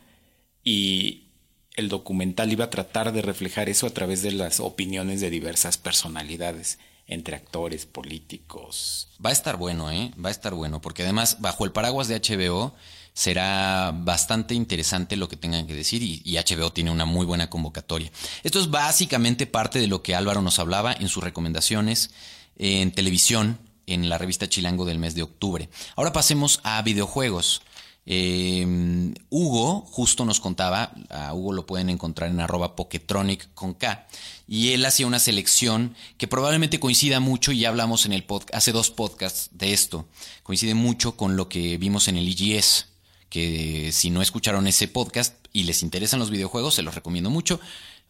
y 0.63 1.27
el 1.75 1.89
documental 1.89 2.51
iba 2.51 2.65
a 2.65 2.69
tratar 2.69 3.13
de 3.13 3.21
reflejar 3.21 3.69
eso 3.69 3.85
a 3.85 3.91
través 3.91 4.23
de 4.23 4.31
las 4.31 4.59
opiniones 4.59 5.21
de 5.21 5.29
diversas 5.29 5.77
personalidades, 5.77 6.79
entre 7.05 7.35
actores, 7.35 7.85
políticos, 7.85 9.09
Va 9.23 9.29
a 9.29 9.33
estar 9.33 9.57
bueno, 9.57 9.89
¿eh? 9.91 10.11
Va 10.23 10.29
a 10.29 10.31
estar 10.31 10.53
bueno, 10.53 10.81
porque 10.81 11.03
además, 11.03 11.37
bajo 11.39 11.65
el 11.65 11.71
paraguas 11.71 12.07
de 12.07 12.19
HBO, 12.19 12.75
será 13.17 13.93
bastante 13.95 14.53
interesante 14.53 15.15
lo 15.15 15.27
que 15.27 15.37
tengan 15.37 15.65
que 15.65 15.73
decir 15.73 16.03
y, 16.03 16.37
HBO 16.37 16.71
tiene 16.71 16.91
una 16.91 17.05
muy 17.05 17.25
buena 17.25 17.49
convocatoria. 17.49 18.11
Esto 18.43 18.59
es 18.59 18.69
básicamente 18.69 19.47
parte 19.47 19.79
de 19.79 19.87
lo 19.87 20.03
que 20.03 20.13
Álvaro 20.13 20.43
nos 20.43 20.59
hablaba 20.59 20.93
en 20.93 21.09
sus 21.09 21.23
recomendaciones 21.23 22.11
en 22.57 22.91
televisión 22.91 23.57
en 23.87 24.07
la 24.07 24.19
revista 24.19 24.47
Chilango 24.47 24.85
del 24.85 24.99
mes 24.99 25.15
de 25.15 25.23
octubre. 25.23 25.67
Ahora 25.95 26.13
pasemos 26.13 26.59
a 26.61 26.79
videojuegos. 26.83 27.63
Eh, 28.05 29.13
Hugo 29.31 29.81
justo 29.81 30.23
nos 30.23 30.39
contaba, 30.39 30.93
a 31.09 31.33
Hugo 31.33 31.53
lo 31.53 31.65
pueden 31.65 31.89
encontrar 31.89 32.29
en 32.29 32.39
arroba 32.39 32.75
Poketronic 32.75 33.51
con 33.55 33.73
K, 33.73 34.07
y 34.47 34.73
él 34.73 34.85
hacía 34.85 35.07
una 35.07 35.19
selección 35.19 35.95
que 36.17 36.27
probablemente 36.27 36.79
coincida 36.79 37.19
mucho, 37.19 37.51
y 37.51 37.61
ya 37.61 37.69
hablamos 37.69 38.05
en 38.05 38.13
el 38.13 38.25
hace 38.53 38.71
dos 38.71 38.91
podcasts 38.91 39.49
de 39.53 39.73
esto, 39.73 40.05
coincide 40.43 40.75
mucho 40.75 41.17
con 41.17 41.35
lo 41.35 41.49
que 41.49 41.77
vimos 41.77 42.07
en 42.07 42.17
el 42.17 42.29
IGS, 42.29 42.85
que 43.29 43.91
si 43.91 44.09
no 44.09 44.21
escucharon 44.21 44.67
ese 44.67 44.87
podcast 44.87 45.35
y 45.53 45.63
les 45.63 45.83
interesan 45.83 46.19
los 46.19 46.29
videojuegos, 46.29 46.75
se 46.75 46.81
los 46.81 46.95
recomiendo 46.95 47.29
mucho. 47.29 47.59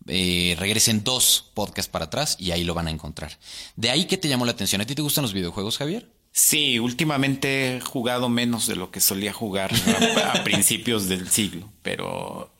Eh, 0.07 0.55
regresen 0.59 1.03
dos 1.03 1.51
podcasts 1.53 1.91
para 1.91 2.05
atrás 2.05 2.37
y 2.39 2.51
ahí 2.51 2.63
lo 2.63 2.73
van 2.73 2.87
a 2.87 2.91
encontrar. 2.91 3.37
De 3.75 3.89
ahí 3.89 4.05
que 4.05 4.17
te 4.17 4.29
llamó 4.29 4.45
la 4.45 4.51
atención. 4.51 4.81
¿A 4.81 4.85
ti 4.85 4.95
te 4.95 5.01
gustan 5.01 5.23
los 5.23 5.33
videojuegos, 5.33 5.77
Javier? 5.77 6.09
Sí, 6.31 6.77
últimamente 6.77 7.77
he 7.77 7.81
jugado 7.81 8.29
menos 8.29 8.67
de 8.67 8.75
lo 8.75 8.91
que 8.91 8.99
solía 8.99 9.33
jugar 9.33 9.71
a, 9.73 10.31
a 10.33 10.43
principios 10.43 11.07
del 11.07 11.29
siglo, 11.29 11.71
pero 11.81 12.53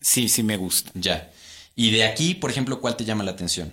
sí, 0.00 0.28
sí 0.28 0.42
me 0.42 0.56
gusta. 0.56 0.90
Ya. 0.94 1.32
Y 1.76 1.90
de 1.90 2.04
aquí, 2.04 2.34
por 2.34 2.50
ejemplo, 2.50 2.80
¿cuál 2.80 2.96
te 2.96 3.04
llama 3.04 3.24
la 3.24 3.30
atención? 3.30 3.72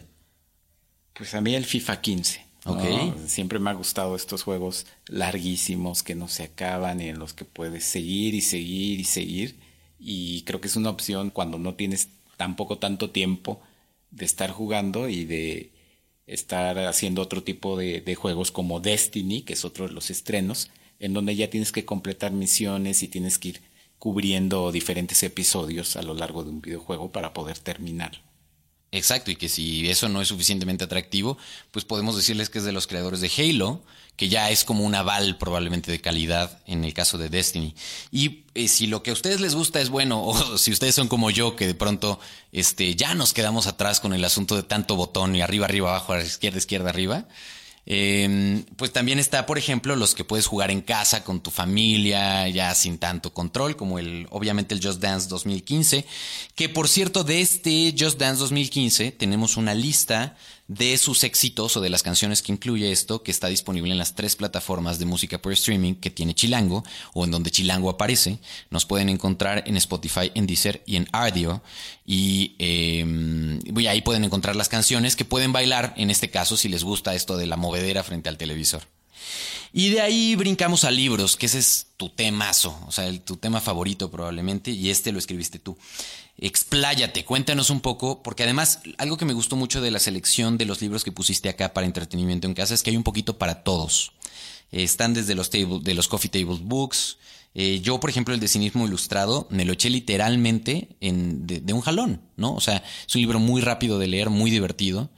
Pues 1.13 1.33
a 1.33 1.41
mí 1.41 1.55
el 1.55 1.65
FIFA 1.65 2.01
15. 2.01 2.50
¿No? 2.65 2.73
Ok. 2.73 3.27
Siempre 3.27 3.59
me 3.59 3.69
ha 3.69 3.73
gustado 3.73 4.15
estos 4.15 4.43
juegos 4.43 4.85
larguísimos 5.07 6.03
que 6.03 6.15
no 6.15 6.27
se 6.27 6.43
acaban 6.43 7.01
y 7.01 7.09
en 7.09 7.19
los 7.19 7.33
que 7.33 7.45
puedes 7.45 7.85
seguir 7.85 8.33
y 8.33 8.41
seguir 8.41 8.99
y 8.99 9.03
seguir. 9.05 9.59
Y 9.99 10.41
creo 10.43 10.61
que 10.61 10.67
es 10.67 10.75
una 10.75 10.89
opción 10.89 11.29
cuando 11.29 11.57
no 11.57 11.75
tienes 11.75 12.09
tampoco 12.37 12.77
tanto 12.77 13.09
tiempo 13.11 13.61
de 14.09 14.25
estar 14.25 14.51
jugando 14.51 15.09
y 15.09 15.25
de 15.25 15.71
estar 16.27 16.77
haciendo 16.79 17.21
otro 17.21 17.43
tipo 17.43 17.77
de, 17.77 18.01
de 18.01 18.15
juegos 18.15 18.51
como 18.51 18.79
Destiny, 18.79 19.41
que 19.41 19.53
es 19.53 19.65
otro 19.65 19.87
de 19.87 19.93
los 19.93 20.09
estrenos, 20.09 20.69
en 20.99 21.13
donde 21.13 21.35
ya 21.35 21.49
tienes 21.49 21.71
que 21.71 21.85
completar 21.85 22.31
misiones 22.31 23.03
y 23.03 23.07
tienes 23.07 23.37
que 23.37 23.49
ir 23.49 23.61
cubriendo 23.99 24.71
diferentes 24.71 25.21
episodios 25.21 25.95
a 25.95 26.01
lo 26.01 26.15
largo 26.15 26.43
de 26.43 26.49
un 26.49 26.61
videojuego 26.61 27.11
para 27.11 27.33
poder 27.33 27.59
terminar. 27.59 28.23
Exacto, 28.93 29.31
y 29.31 29.37
que 29.37 29.47
si 29.47 29.89
eso 29.89 30.09
no 30.09 30.21
es 30.21 30.27
suficientemente 30.27 30.83
atractivo, 30.83 31.37
pues 31.71 31.85
podemos 31.85 32.17
decirles 32.17 32.49
que 32.49 32.57
es 32.57 32.65
de 32.65 32.73
los 32.73 32.87
creadores 32.87 33.21
de 33.21 33.31
Halo, 33.37 33.81
que 34.17 34.27
ya 34.27 34.49
es 34.49 34.65
como 34.65 34.83
un 34.83 34.93
aval 34.93 35.37
probablemente 35.37 35.89
de 35.91 36.01
calidad 36.01 36.59
en 36.67 36.83
el 36.83 36.93
caso 36.93 37.17
de 37.17 37.29
Destiny. 37.29 37.73
Y 38.11 38.43
eh, 38.53 38.67
si 38.67 38.87
lo 38.87 39.01
que 39.01 39.11
a 39.11 39.13
ustedes 39.13 39.39
les 39.39 39.55
gusta 39.55 39.79
es 39.79 39.89
bueno, 39.89 40.21
o 40.25 40.57
si 40.57 40.71
ustedes 40.71 40.93
son 40.93 41.07
como 41.07 41.31
yo, 41.31 41.55
que 41.55 41.67
de 41.67 41.73
pronto 41.73 42.19
este, 42.51 42.95
ya 42.95 43.15
nos 43.15 43.33
quedamos 43.33 43.65
atrás 43.65 44.01
con 44.01 44.13
el 44.13 44.25
asunto 44.25 44.57
de 44.57 44.63
tanto 44.63 44.97
botón 44.97 45.37
y 45.37 45.41
arriba, 45.41 45.65
arriba, 45.65 45.91
abajo, 45.91 46.19
izquierda, 46.19 46.57
izquierda, 46.57 46.89
arriba, 46.89 47.27
eh, 47.85 48.63
pues 48.75 48.91
también 48.91 49.19
está, 49.19 49.45
por 49.45 49.57
ejemplo, 49.57 49.95
los 49.95 50.13
que 50.13 50.23
puedes 50.23 50.45
jugar 50.45 50.71
en 50.71 50.81
casa 50.81 51.23
con 51.23 51.41
tu 51.41 51.49
familia, 51.49 52.47
ya 52.49 52.73
sin 52.75 52.97
tanto 52.97 53.33
control, 53.33 53.75
como 53.75 53.99
el, 53.99 54.27
obviamente 54.29 54.75
el 54.75 54.85
Just 54.85 55.01
Dance 55.01 55.27
2015, 55.27 56.05
que 56.55 56.69
por 56.69 56.87
cierto, 56.87 57.23
de 57.23 57.41
este 57.41 57.93
Just 57.97 58.19
Dance 58.19 58.39
2015 58.39 59.11
tenemos 59.11 59.57
una 59.57 59.73
lista 59.73 60.37
de 60.71 60.97
sus 60.97 61.25
éxitos 61.25 61.75
o 61.75 61.81
de 61.81 61.89
las 61.89 62.01
canciones 62.01 62.41
que 62.41 62.53
incluye 62.53 62.93
esto, 62.93 63.23
que 63.23 63.31
está 63.31 63.47
disponible 63.47 63.91
en 63.91 63.97
las 63.97 64.15
tres 64.15 64.37
plataformas 64.37 64.99
de 64.99 65.05
música 65.05 65.41
por 65.41 65.51
streaming 65.51 65.95
que 65.95 66.09
tiene 66.09 66.33
Chilango, 66.33 66.85
o 67.13 67.25
en 67.25 67.31
donde 67.31 67.51
Chilango 67.51 67.89
aparece. 67.89 68.39
Nos 68.69 68.85
pueden 68.85 69.09
encontrar 69.09 69.65
en 69.67 69.75
Spotify, 69.75 70.31
en 70.33 70.47
Deezer 70.47 70.81
y 70.85 70.95
en 70.95 71.09
Ardio. 71.11 71.61
Y 72.05 72.55
eh, 72.59 73.59
ahí 73.89 74.01
pueden 74.01 74.23
encontrar 74.23 74.55
las 74.55 74.69
canciones 74.69 75.17
que 75.17 75.25
pueden 75.25 75.51
bailar, 75.51 75.93
en 75.97 76.09
este 76.09 76.29
caso, 76.29 76.55
si 76.55 76.69
les 76.69 76.85
gusta 76.85 77.15
esto 77.15 77.35
de 77.35 77.47
la 77.47 77.57
movedera 77.57 78.01
frente 78.03 78.29
al 78.29 78.37
televisor. 78.37 78.83
Y 79.73 79.89
de 79.89 80.01
ahí 80.01 80.35
brincamos 80.35 80.83
a 80.83 80.91
libros, 80.91 81.37
que 81.37 81.45
ese 81.45 81.59
es 81.59 81.87
tu 81.95 82.09
temazo, 82.09 82.77
o 82.87 82.91
sea, 82.91 83.11
tu 83.23 83.37
tema 83.37 83.61
favorito 83.61 84.11
probablemente, 84.11 84.71
y 84.71 84.89
este 84.89 85.13
lo 85.13 85.19
escribiste 85.19 85.59
tú. 85.59 85.77
Expláyate, 86.37 87.23
cuéntanos 87.23 87.69
un 87.69 87.79
poco, 87.79 88.21
porque 88.21 88.43
además 88.43 88.79
algo 88.97 89.15
que 89.17 89.25
me 89.25 89.33
gustó 89.33 89.55
mucho 89.55 89.79
de 89.79 89.91
la 89.91 89.99
selección 89.99 90.57
de 90.57 90.65
los 90.65 90.81
libros 90.81 91.03
que 91.03 91.11
pusiste 91.11 91.47
acá 91.47 91.73
para 91.73 91.87
entretenimiento 91.87 92.47
en 92.47 92.53
casa 92.53 92.73
es 92.73 92.83
que 92.83 92.89
hay 92.89 92.97
un 92.97 93.03
poquito 93.03 93.37
para 93.37 93.63
todos. 93.63 94.11
están 94.71 95.13
desde 95.13 95.35
los, 95.35 95.49
de 95.51 95.93
los 95.93 96.07
Coffee 96.07 96.29
Table 96.29 96.59
Books. 96.61 97.17
Eh, 97.53 97.79
yo, 97.81 97.99
por 97.99 98.09
ejemplo, 98.09 98.33
el 98.33 98.39
de 98.39 98.47
cinismo 98.47 98.85
ilustrado 98.85 99.47
me 99.51 99.65
lo 99.65 99.73
eché 99.73 99.89
literalmente 99.89 100.89
en, 101.01 101.45
de, 101.45 101.73
un 101.73 101.81
jalón, 101.81 102.21
¿no? 102.37 102.53
O 102.55 102.61
sea, 102.61 102.83
es 103.07 103.15
un 103.15 103.21
libro 103.21 103.39
muy 103.39 103.61
rápido 103.61 103.99
de 103.99 104.07
leer, 104.07 104.29
muy 104.29 104.51
divertido. 104.51 105.09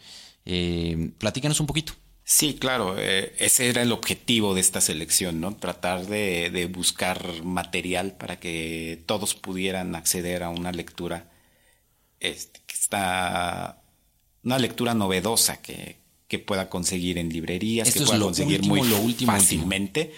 Eh, 0.46 1.12
platícanos 1.20 1.60
un 1.60 1.68
poquito. 1.68 1.94
Sí, 2.26 2.56
claro, 2.56 2.96
eh, 2.98 3.36
ese 3.38 3.68
era 3.68 3.82
el 3.82 3.92
objetivo 3.92 4.56
de 4.56 4.62
esta 4.62 4.80
selección, 4.80 5.42
¿no? 5.42 5.56
Tratar 5.56 6.06
de, 6.06 6.70
buscar 6.74 7.44
material 7.44 8.14
para 8.14 8.40
que 8.40 9.04
todos 9.06 9.36
pudieran 9.36 9.94
acceder 9.96 10.44
a 10.44 10.50
una 10.50 10.72
lectura 10.72 11.30
este, 12.22 12.62
que 12.66 12.76
está 12.76 13.82
una 14.44 14.58
lectura 14.58 14.94
novedosa 14.94 15.62
que, 15.62 16.02
pueda 16.48 16.68
conseguir 16.68 17.20
en 17.20 17.30
librerías, 17.30 17.94
que 17.94 18.02
pueda 18.02 18.20
conseguir 18.20 18.64
muy 18.64 18.82
fácilmente. 19.24 20.16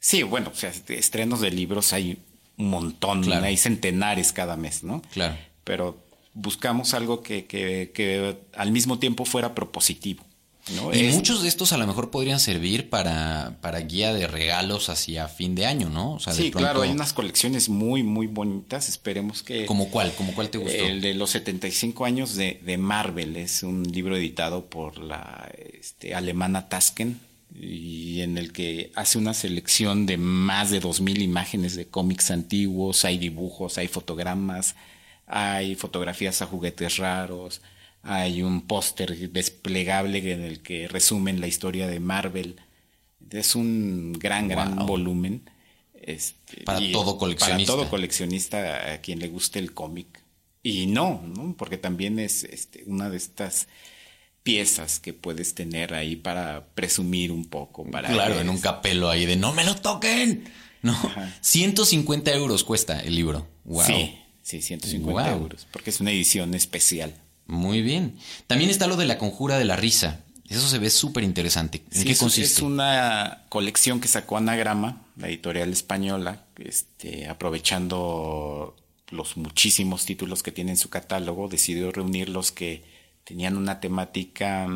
Sí, 0.00 0.24
bueno, 0.24 0.50
o 0.52 0.56
sea, 0.56 0.72
estrenos 0.88 1.40
de 1.40 1.52
libros 1.52 1.92
hay 1.92 2.18
un 2.56 2.68
montón, 2.68 3.32
hay 3.32 3.56
centenares 3.56 4.32
cada 4.32 4.56
mes, 4.56 4.82
¿no? 4.82 5.02
Claro. 5.12 5.36
Pero 5.62 6.02
buscamos 6.34 6.94
algo 6.94 7.22
que, 7.22 7.46
que 7.46 8.36
al 8.56 8.72
mismo 8.72 8.98
tiempo 8.98 9.24
fuera 9.24 9.54
propositivo. 9.54 10.24
Y 10.68 11.02
muchos 11.14 11.42
de 11.42 11.48
estos 11.48 11.72
a 11.72 11.76
lo 11.76 11.86
mejor 11.88 12.10
podrían 12.10 12.38
servir 12.38 12.88
para, 12.88 13.58
para 13.60 13.80
guía 13.80 14.12
de 14.12 14.28
regalos 14.28 14.88
hacia 14.90 15.26
fin 15.26 15.56
de 15.56 15.66
año, 15.66 15.88
¿no? 15.88 16.18
sí, 16.20 16.52
claro, 16.52 16.82
hay 16.82 16.90
unas 16.90 17.12
colecciones 17.12 17.68
muy, 17.68 18.04
muy 18.04 18.28
bonitas. 18.28 18.88
Esperemos 18.88 19.42
que. 19.42 19.66
¿Como 19.66 19.90
cuál? 19.90 20.12
¿Como 20.14 20.34
cuál 20.34 20.50
te 20.50 20.58
gustó? 20.58 20.84
El 20.84 21.00
de 21.00 21.14
los 21.14 21.30
75 21.30 22.04
años 22.04 22.36
de, 22.36 22.60
de 22.64 22.78
Marvel. 22.78 23.36
Es 23.36 23.64
un 23.64 23.82
libro 23.82 24.16
editado 24.16 24.66
por 24.66 24.98
la 24.98 25.50
este, 25.72 26.14
alemana 26.14 26.68
Tasken 26.68 27.18
y 27.60 28.20
en 28.20 28.38
el 28.38 28.52
que 28.52 28.92
hace 28.94 29.18
una 29.18 29.34
selección 29.34 30.06
de 30.06 30.16
más 30.16 30.70
de 30.70 30.80
2.000 30.80 31.22
imágenes 31.22 31.74
de 31.74 31.86
cómics 31.86 32.30
antiguos. 32.30 33.04
Hay 33.04 33.18
dibujos, 33.18 33.78
hay 33.78 33.88
fotogramas, 33.88 34.76
hay 35.26 35.74
fotografías 35.74 36.40
a 36.40 36.46
juguetes 36.46 36.98
raros 36.98 37.60
hay 38.02 38.42
un 38.42 38.62
póster 38.62 39.30
desplegable 39.30 40.32
en 40.32 40.42
el 40.42 40.60
que 40.60 40.88
resumen 40.88 41.40
la 41.40 41.46
historia 41.46 41.86
de 41.86 42.00
Marvel. 42.00 42.56
Es 43.30 43.54
un 43.54 44.12
gran, 44.14 44.48
gran 44.48 44.86
volumen. 44.86 45.48
Este, 45.94 46.64
para 46.64 46.80
todo 46.90 47.16
coleccionista. 47.16 47.72
Para 47.72 47.82
todo 47.82 47.90
coleccionista 47.90 48.92
a 48.92 49.00
quien 49.00 49.20
le 49.20 49.28
guste 49.28 49.58
el 49.60 49.72
cómic. 49.72 50.22
Y 50.62 50.86
no, 50.86 51.22
¿no? 51.34 51.54
porque 51.56 51.76
también 51.76 52.18
es 52.18 52.44
este, 52.44 52.84
una 52.86 53.08
de 53.08 53.16
estas 53.16 53.68
piezas 54.42 54.98
que 54.98 55.12
puedes 55.12 55.54
tener 55.54 55.94
ahí 55.94 56.16
para 56.16 56.66
presumir 56.74 57.30
un 57.30 57.46
poco. 57.46 57.88
Para 57.90 58.08
claro, 58.08 58.40
en 58.40 58.48
un 58.48 58.58
capelo 58.58 59.10
ahí 59.10 59.26
de 59.26 59.36
no 59.36 59.52
me 59.52 59.64
lo 59.64 59.76
toquen. 59.76 60.44
No, 60.82 60.96
150 61.40 62.32
euros 62.32 62.64
cuesta 62.64 63.00
el 63.00 63.14
libro. 63.14 63.46
Wow. 63.64 63.84
Sí, 63.84 64.18
sí, 64.42 64.60
150 64.60 65.32
euros, 65.32 65.68
porque 65.70 65.90
es 65.90 66.00
una 66.00 66.10
edición 66.10 66.54
especial. 66.54 67.14
Muy 67.52 67.82
bien. 67.82 68.16
También 68.46 68.70
está 68.70 68.86
lo 68.86 68.96
de 68.96 69.04
la 69.04 69.18
conjura 69.18 69.58
de 69.58 69.66
la 69.66 69.76
risa. 69.76 70.24
Eso 70.48 70.66
se 70.68 70.78
ve 70.78 70.88
súper 70.88 71.22
interesante. 71.22 71.82
¿En 71.92 72.04
qué 72.04 72.16
consiste? 72.16 72.50
Es 72.50 72.62
una 72.62 73.44
colección 73.50 74.00
que 74.00 74.08
sacó 74.08 74.38
Anagrama, 74.38 75.02
la 75.16 75.28
editorial 75.28 75.70
española, 75.70 76.46
este, 76.56 77.28
aprovechando 77.28 78.74
los 79.10 79.36
muchísimos 79.36 80.06
títulos 80.06 80.42
que 80.42 80.50
tiene 80.50 80.70
en 80.70 80.78
su 80.78 80.88
catálogo, 80.88 81.48
decidió 81.48 81.92
reunir 81.92 82.30
los 82.30 82.52
que 82.52 82.84
tenían 83.24 83.58
una 83.58 83.80
temática, 83.80 84.66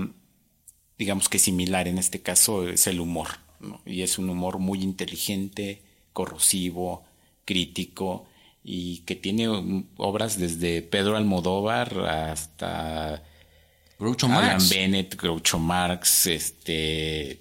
digamos 0.98 1.30
que 1.30 1.38
similar. 1.38 1.88
En 1.88 1.96
este 1.96 2.20
caso 2.20 2.68
es 2.68 2.86
el 2.86 3.00
humor. 3.00 3.28
Y 3.86 4.02
es 4.02 4.18
un 4.18 4.28
humor 4.28 4.58
muy 4.58 4.82
inteligente, 4.82 5.82
corrosivo, 6.12 7.04
crítico 7.46 8.26
y 8.68 8.98
que 9.06 9.14
tiene 9.14 9.48
obras 9.96 10.38
desde 10.40 10.82
Pedro 10.82 11.16
Almodóvar 11.16 12.00
hasta 12.00 13.22
Groucho 13.96 14.26
Alan 14.26 14.58
Bennett, 14.68 15.14
Groucho 15.14 15.60
Marx, 15.60 16.26
este 16.26 17.40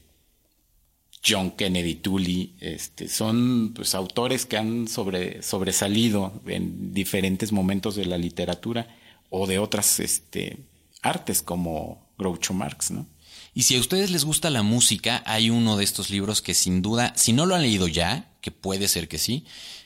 John 1.27 1.49
Kennedy 1.51 1.95
Tully, 1.95 2.53
este, 2.59 3.07
son 3.07 3.73
pues, 3.73 3.95
autores 3.95 4.45
que 4.45 4.57
han 4.57 4.87
sobre, 4.87 5.41
sobresalido 5.41 6.43
en 6.45 6.93
diferentes 6.93 7.51
momentos 7.51 7.95
de 7.95 8.05
la 8.05 8.19
literatura 8.19 8.87
o 9.31 9.47
de 9.47 9.57
otras 9.57 9.99
este, 9.99 10.59
artes 11.01 11.41
como 11.41 12.07
Groucho 12.19 12.53
Marx, 12.53 12.91
¿no? 12.91 13.07
Y 13.55 13.63
si 13.63 13.77
a 13.77 13.79
ustedes 13.79 14.11
les 14.11 14.25
gusta 14.25 14.51
la 14.51 14.61
música, 14.61 15.23
hay 15.25 15.49
uno 15.49 15.77
de 15.77 15.85
estos 15.85 16.11
libros 16.11 16.43
que 16.43 16.53
sin 16.53 16.83
duda, 16.83 17.13
si 17.15 17.33
no 17.33 17.47
lo 17.47 17.55
han 17.55 17.63
leído 17.63 17.87
ya, 17.87 18.31
que 18.41 18.51
puede 18.51 18.87
ser 18.87 19.07
que 19.07 19.17
sí, 19.17 19.45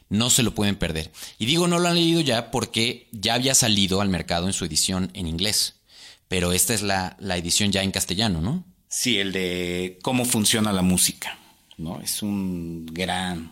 no 0.09 0.29
se 0.29 0.43
lo 0.43 0.53
pueden 0.53 0.75
perder. 0.75 1.11
Y 1.37 1.45
digo 1.45 1.67
no 1.67 1.79
lo 1.79 1.87
han 1.87 1.95
leído 1.95 2.21
ya 2.21 2.51
porque 2.51 3.07
ya 3.11 3.35
había 3.35 3.55
salido 3.55 4.01
al 4.01 4.09
mercado 4.09 4.47
en 4.47 4.53
su 4.53 4.65
edición 4.65 5.11
en 5.13 5.27
inglés. 5.27 5.75
Pero 6.27 6.51
esta 6.51 6.73
es 6.73 6.81
la, 6.81 7.17
edición 7.19 7.71
ya 7.71 7.81
en 7.81 7.91
castellano, 7.91 8.41
¿no? 8.41 8.63
Sí, 8.87 9.17
el 9.17 9.31
de 9.31 9.99
cómo 10.03 10.25
funciona 10.25 10.73
la 10.73 10.81
música. 10.81 11.37
¿no? 11.77 12.01
Es 12.01 12.21
un 12.21 12.85
gran, 12.87 13.51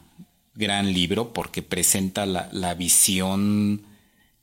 gran 0.53 0.93
libro 0.93 1.33
porque 1.33 1.61
presenta 1.61 2.25
la, 2.25 2.73
visión 2.73 3.83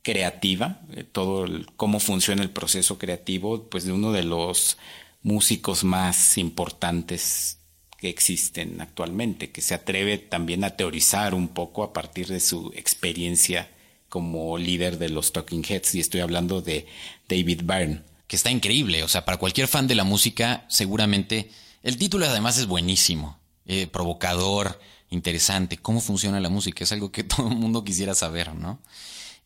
creativa, 0.03 0.81
todo 1.13 1.47
cómo 1.77 2.01
funciona 2.01 2.43
el 2.43 2.51
proceso 2.51 2.99
creativo, 2.99 3.69
pues 3.69 3.85
de 3.85 3.93
uno 3.93 4.13
de 4.13 4.25
los 4.25 4.79
músicos 5.23 5.85
más 5.85 6.37
importantes 6.37 7.59
que 8.05 8.11
existen 8.11 8.83
actualmente, 8.83 9.51
que 9.51 9.63
se 9.63 9.73
atreve 9.73 10.19
también 10.19 10.63
a 10.63 10.77
teorizar 10.77 11.35
un 11.35 11.49
poco 11.49 11.83
a 11.83 11.95
partir 11.95 12.27
de 12.27 12.39
su 12.39 12.71
experiencia 12.77 13.71
como 14.11 14.59
líder 14.59 14.99
de 14.99 15.09
los 15.09 15.33
Talking 15.33 15.65
Heads, 15.67 15.95
y 15.95 16.01
estoy 16.01 16.21
hablando 16.21 16.61
de 16.61 16.87
David 17.31 17.63
Byrne. 17.65 18.03
Que 18.27 18.37
está 18.37 18.51
increíble, 18.51 19.03
o 19.05 19.09
sea, 19.09 19.25
para 19.25 19.39
cualquier 19.39 19.69
fan 19.69 19.87
de 19.87 19.95
la 19.95 20.05
música, 20.05 20.67
seguramente 20.69 21.49
el 21.83 21.97
título 21.97 22.27
además 22.27 22.59
es 22.59 22.67
buenísimo, 22.67 23.39
eh, 23.65 23.87
provocador, 23.87 24.79
interesante, 25.09 25.79
cómo 25.79 26.03
funciona 26.03 26.41
la 26.41 26.51
música, 26.51 26.85
es 26.85 26.93
algo 26.93 27.11
que 27.11 27.25
todo 27.25 27.49
el 27.49 27.57
mundo 27.57 27.85
quisiera 27.85 28.15
saber, 28.15 28.55
¿no? 28.55 28.83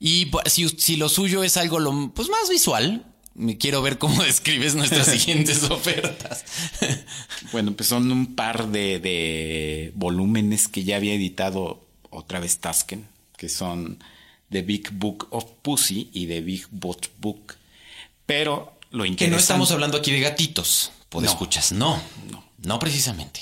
Y 0.01 0.27
pues, 0.27 0.53
si, 0.53 0.69
si 0.69 0.97
lo 0.97 1.09
suyo 1.09 1.45
es 1.45 1.57
algo 1.57 1.79
lo, 1.79 2.11
pues 2.13 2.29
más 2.29 2.51
visual, 2.51 3.07
quiero 3.59 3.83
ver 3.83 3.99
cómo 3.99 4.23
describes 4.25 4.75
nuestras 4.75 5.07
siguientes 5.11 5.65
ofertas. 5.65 6.45
bueno, 7.53 7.73
pues 7.73 7.89
son 7.89 8.11
un 8.11 8.35
par 8.35 8.69
de, 8.69 9.93
volúmenes 9.95 10.69
que 10.69 10.85
ya 10.85 10.97
había 10.97 11.15
editado 11.15 11.87
otra 12.11 12.41
vez 12.41 12.59
Tasken, 12.59 13.07
que 13.37 13.49
son 13.49 14.03
The 14.51 14.63
Big 14.63 14.91
Book 14.93 15.29
of 15.31 15.45
Pussy 15.63 16.11
y 16.13 16.27
The 16.27 16.41
Big 16.41 16.67
Bot 16.71 17.11
Book. 17.19 17.57
Pero 18.27 18.79
lo 18.91 19.05
interesante... 19.05 19.25
Que 19.25 19.31
no 19.31 19.39
estamos 19.39 19.71
hablando 19.71 19.99
aquí 19.99 20.11
de 20.11 20.21
gatitos, 20.21 20.93
por 21.09 21.25
escuchas. 21.25 21.73
No, 21.73 22.01
no, 22.31 22.45
no 22.59 22.79
precisamente. 22.79 23.41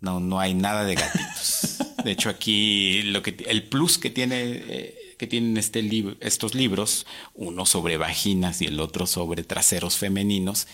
No, 0.00 0.20
no 0.20 0.38
hay 0.38 0.54
nada 0.54 0.84
de 0.84 0.94
gatitos. 0.94 1.78
de 2.04 2.12
hecho, 2.12 2.28
aquí 2.28 3.02
lo 3.02 3.20
que 3.22 3.36
el 3.48 3.64
plus 3.64 3.98
que 3.98 4.10
tiene 4.10 4.42
eh, 4.42 4.97
que 5.18 5.26
tienen 5.26 5.56
este 5.58 5.82
lib- 5.82 6.16
estos 6.20 6.54
libros, 6.54 7.06
uno 7.34 7.66
sobre 7.66 7.96
vaginas 7.98 8.62
y 8.62 8.66
el 8.66 8.80
otro 8.80 9.06
sobre 9.06 9.44
traseros 9.44 9.96
femeninos, 9.98 10.66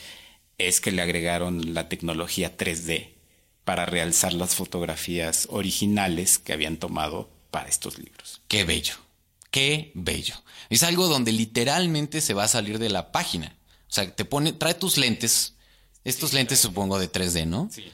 es 0.59 0.81
que 0.81 0.93
le 0.93 1.03
agregaron 1.03 1.75
la 1.75 1.89
tecnología 1.89 2.57
3D 2.57 3.15
para 3.65 3.87
realzar 3.87 4.33
las 4.35 4.55
fotografías 4.55 5.49
originales 5.51 6.39
que 6.39 6.53
habían 6.53 6.77
tomado 6.77 7.31
para 7.51 7.69
estos 7.69 7.99
libros. 7.99 8.43
Qué 8.47 8.65
bello. 8.65 8.95
Qué 9.51 9.91
bello. 9.95 10.35
Es 10.69 10.83
algo 10.83 11.09
donde 11.09 11.33
literalmente 11.33 12.21
se 12.21 12.35
va 12.35 12.45
a 12.45 12.49
salir 12.49 12.79
de 12.79 12.91
la 12.91 13.11
página. 13.13 13.57
O 13.89 13.93
sea, 13.95 14.15
te 14.15 14.25
pone, 14.25 14.53
trae 14.53 14.75
tus 14.75 14.97
lentes. 14.99 15.55
Estos 16.05 16.33
lentes 16.33 16.59
supongo 16.59 16.99
de 16.99 17.11
3D, 17.11 17.47
¿no? 17.47 17.69
Sí. 17.73 17.85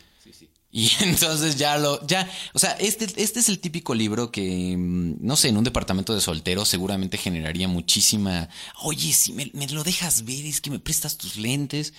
Y 0.73 0.91
entonces 1.01 1.57
ya 1.57 1.79
lo, 1.79 2.05
ya, 2.07 2.31
o 2.53 2.59
sea, 2.59 2.73
este, 2.73 3.07
este 3.17 3.41
es 3.41 3.49
el 3.49 3.59
típico 3.59 3.95
libro 3.95 4.31
que, 4.31 4.77
mm, 4.77 5.17
no 5.21 5.37
sé, 5.37 5.49
en 5.49 5.57
un 5.57 5.65
departamento 5.65 6.15
de 6.15 6.21
solteros 6.21 6.69
seguramente 6.69 7.19
generaría 7.19 7.69
muchísima, 7.69 8.49
oye, 8.83 9.13
si 9.13 9.33
me, 9.33 9.51
me 9.55 9.67
lo 9.69 9.83
dejas 9.83 10.25
ver, 10.25 10.47
es 10.47 10.61
que 10.61 10.71
me 10.71 10.79
prestas 10.79 11.17
tus 11.17 11.37
lentes. 11.37 11.93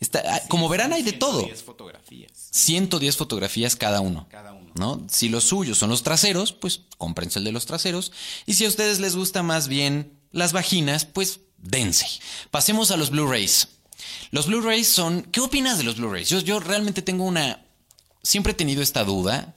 Está, 0.00 0.22
ah, 0.26 0.42
como 0.48 0.68
verán, 0.70 0.94
hay 0.94 1.02
de 1.02 1.12
todo. 1.12 1.40
110 1.40 1.62
fotografías. 1.62 2.32
110 2.52 3.16
fotografías 3.18 3.76
cada 3.76 4.00
uno. 4.00 4.26
Cada 4.30 4.54
uno. 4.54 4.72
¿No? 4.74 5.06
Si 5.10 5.28
los 5.28 5.44
suyos 5.44 5.76
son 5.76 5.90
los 5.90 6.02
traseros, 6.02 6.52
pues 6.52 6.82
cómprense 6.96 7.38
el 7.38 7.44
de 7.44 7.52
los 7.52 7.66
traseros. 7.66 8.10
Y 8.46 8.54
si 8.54 8.64
a 8.64 8.68
ustedes 8.68 8.98
les 8.98 9.14
gusta 9.14 9.42
más 9.42 9.68
bien 9.68 10.18
las 10.32 10.54
vaginas, 10.54 11.04
pues 11.04 11.40
dense. 11.58 12.06
Pasemos 12.50 12.90
a 12.90 12.96
los 12.96 13.10
Blu-rays. 13.10 13.68
Los 14.30 14.46
Blu-rays 14.46 14.88
son. 14.88 15.22
¿Qué 15.22 15.40
opinas 15.40 15.76
de 15.76 15.84
los 15.84 15.96
Blu-rays? 15.96 16.30
Yo, 16.30 16.40
yo 16.40 16.60
realmente 16.60 17.02
tengo 17.02 17.24
una. 17.24 17.66
Siempre 18.22 18.52
he 18.52 18.56
tenido 18.56 18.82
esta 18.82 19.04
duda. 19.04 19.54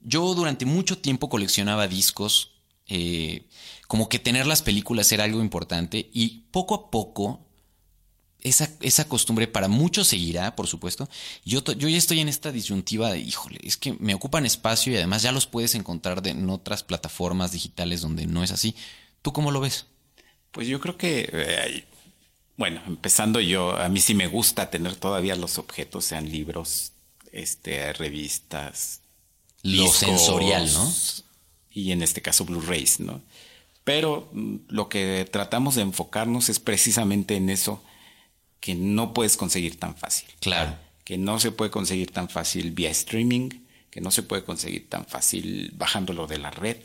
Yo 0.00 0.34
durante 0.34 0.66
mucho 0.66 0.98
tiempo 0.98 1.28
coleccionaba 1.28 1.88
discos. 1.88 2.52
eh, 2.86 3.46
como 3.88 4.08
que 4.08 4.18
tener 4.18 4.46
las 4.46 4.62
películas 4.62 5.12
era 5.12 5.24
algo 5.24 5.40
importante. 5.40 6.10
Y 6.12 6.44
poco 6.50 6.74
a 6.74 6.90
poco 6.90 7.40
esa, 8.40 8.68
esa 8.80 9.08
costumbre 9.08 9.46
para 9.48 9.68
muchos 9.68 10.08
seguirá, 10.08 10.54
por 10.56 10.66
supuesto. 10.66 11.08
Yo, 11.44 11.62
yo 11.64 11.88
ya 11.88 11.96
estoy 11.96 12.20
en 12.20 12.28
esta 12.28 12.52
disyuntiva 12.52 13.10
de, 13.10 13.20
híjole, 13.20 13.58
es 13.62 13.76
que 13.76 13.94
me 14.00 14.14
ocupan 14.14 14.46
espacio 14.46 14.92
y 14.92 14.96
además 14.96 15.22
ya 15.22 15.32
los 15.32 15.46
puedes 15.46 15.74
encontrar 15.74 16.26
en 16.26 16.48
otras 16.50 16.82
plataformas 16.82 17.52
digitales 17.52 18.00
donde 18.02 18.26
no 18.26 18.42
es 18.44 18.50
así. 18.52 18.74
¿Tú 19.22 19.32
cómo 19.32 19.50
lo 19.50 19.60
ves? 19.60 19.86
Pues 20.50 20.68
yo 20.68 20.80
creo 20.80 20.96
que, 20.96 21.28
eh, 21.32 21.84
bueno, 22.56 22.82
empezando 22.86 23.40
yo, 23.40 23.76
a 23.76 23.88
mí 23.88 24.00
sí 24.00 24.14
me 24.14 24.28
gusta 24.28 24.70
tener 24.70 24.96
todavía 24.96 25.36
los 25.36 25.58
objetos, 25.58 26.04
sean 26.04 26.30
libros, 26.30 26.92
este, 27.34 27.92
revistas, 27.92 29.00
Lo 29.62 29.82
discos, 29.82 29.96
sensorial, 29.96 30.72
¿no? 30.72 30.92
Y 31.70 31.90
en 31.90 32.02
este 32.02 32.22
caso 32.22 32.44
Blu-rays, 32.44 33.00
¿no? 33.00 33.20
Pero 33.82 34.30
mm, 34.32 34.56
lo 34.68 34.88
que 34.88 35.28
tratamos 35.30 35.74
de 35.74 35.82
enfocarnos 35.82 36.48
es 36.48 36.60
precisamente 36.60 37.36
en 37.36 37.50
eso 37.50 37.82
que 38.60 38.74
no 38.74 39.12
puedes 39.12 39.36
conseguir 39.36 39.78
tan 39.78 39.96
fácil. 39.96 40.28
Claro. 40.40 40.76
Que 41.04 41.18
no 41.18 41.38
se 41.40 41.50
puede 41.50 41.70
conseguir 41.70 42.12
tan 42.12 42.28
fácil 42.30 42.70
vía 42.70 42.90
streaming, 42.90 43.50
que 43.90 44.00
no 44.00 44.10
se 44.10 44.22
puede 44.22 44.44
conseguir 44.44 44.88
tan 44.88 45.04
fácil 45.04 45.72
bajándolo 45.76 46.26
de 46.26 46.38
la 46.38 46.50
red, 46.50 46.78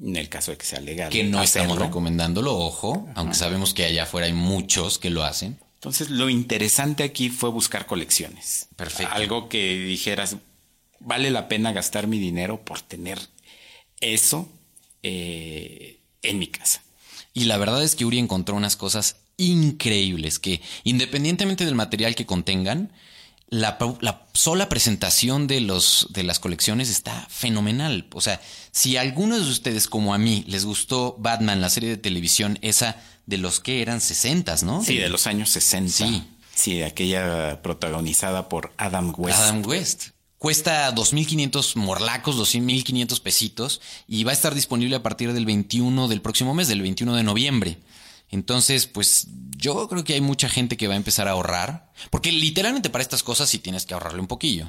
en 0.00 0.16
el 0.16 0.28
caso 0.28 0.52
de 0.52 0.56
que 0.56 0.66
sea 0.66 0.80
legal. 0.80 1.10
Que 1.10 1.24
no 1.24 1.42
estamos 1.42 1.72
hacerlo. 1.72 1.86
recomendándolo, 1.86 2.56
ojo, 2.56 3.08
aunque 3.14 3.34
sabemos 3.34 3.74
que 3.74 3.84
allá 3.84 4.04
afuera 4.04 4.26
hay 4.26 4.32
muchos 4.32 4.98
que 4.98 5.10
lo 5.10 5.24
hacen. 5.24 5.58
Entonces, 5.84 6.08
lo 6.08 6.30
interesante 6.30 7.02
aquí 7.02 7.28
fue 7.28 7.50
buscar 7.50 7.84
colecciones. 7.84 8.68
Perfecto. 8.74 9.12
Algo 9.12 9.50
que 9.50 9.76
dijeras, 9.84 10.38
vale 10.98 11.30
la 11.30 11.46
pena 11.46 11.74
gastar 11.74 12.06
mi 12.06 12.18
dinero 12.18 12.64
por 12.64 12.80
tener 12.80 13.18
eso 14.00 14.48
eh, 15.02 16.00
en 16.22 16.38
mi 16.38 16.46
casa. 16.46 16.82
Y 17.34 17.44
la 17.44 17.58
verdad 17.58 17.84
es 17.84 17.96
que 17.96 18.06
Uri 18.06 18.18
encontró 18.18 18.56
unas 18.56 18.76
cosas 18.76 19.16
increíbles 19.36 20.38
que, 20.38 20.62
independientemente 20.84 21.66
del 21.66 21.74
material 21.74 22.14
que 22.14 22.24
contengan, 22.24 22.90
la, 23.48 23.78
la 24.00 24.26
sola 24.32 24.68
presentación 24.68 25.46
de, 25.46 25.60
los, 25.60 26.08
de 26.10 26.22
las 26.22 26.38
colecciones 26.38 26.90
está 26.90 27.26
fenomenal. 27.30 28.06
O 28.12 28.20
sea, 28.20 28.40
si 28.72 28.96
a 28.96 29.02
algunos 29.02 29.44
de 29.44 29.50
ustedes, 29.50 29.88
como 29.88 30.14
a 30.14 30.18
mí, 30.18 30.44
les 30.48 30.64
gustó 30.64 31.16
Batman, 31.18 31.60
la 31.60 31.70
serie 31.70 31.90
de 31.90 31.96
televisión, 31.96 32.58
esa 32.62 32.96
de 33.26 33.38
los 33.38 33.60
que 33.60 33.82
eran 33.82 34.00
60, 34.00 34.56
¿no? 34.64 34.82
Sí, 34.82 34.96
de 34.96 35.08
los 35.08 35.26
años 35.26 35.50
60. 35.50 35.90
Sí. 35.92 36.24
Sí, 36.54 36.82
aquella 36.82 37.62
protagonizada 37.62 38.48
por 38.48 38.72
Adam 38.76 39.12
West. 39.16 39.38
Adam 39.38 39.66
West. 39.66 40.04
Cuesta 40.38 40.94
2.500 40.94 41.76
morlacos, 41.76 42.36
2.500 42.36 43.20
pesitos 43.20 43.80
y 44.06 44.24
va 44.24 44.30
a 44.30 44.34
estar 44.34 44.54
disponible 44.54 44.94
a 44.94 45.02
partir 45.02 45.32
del 45.32 45.46
21 45.46 46.06
del 46.06 46.20
próximo 46.20 46.54
mes, 46.54 46.68
del 46.68 46.82
21 46.82 47.16
de 47.16 47.22
noviembre. 47.22 47.78
Entonces, 48.34 48.88
pues 48.88 49.28
yo 49.56 49.88
creo 49.88 50.02
que 50.02 50.14
hay 50.14 50.20
mucha 50.20 50.48
gente 50.48 50.76
que 50.76 50.88
va 50.88 50.94
a 50.94 50.96
empezar 50.96 51.28
a 51.28 51.32
ahorrar, 51.32 51.92
porque 52.10 52.32
literalmente 52.32 52.90
para 52.90 53.02
estas 53.02 53.22
cosas 53.22 53.48
sí 53.48 53.60
tienes 53.60 53.86
que 53.86 53.94
ahorrarle 53.94 54.20
un 54.20 54.26
poquillo. 54.26 54.68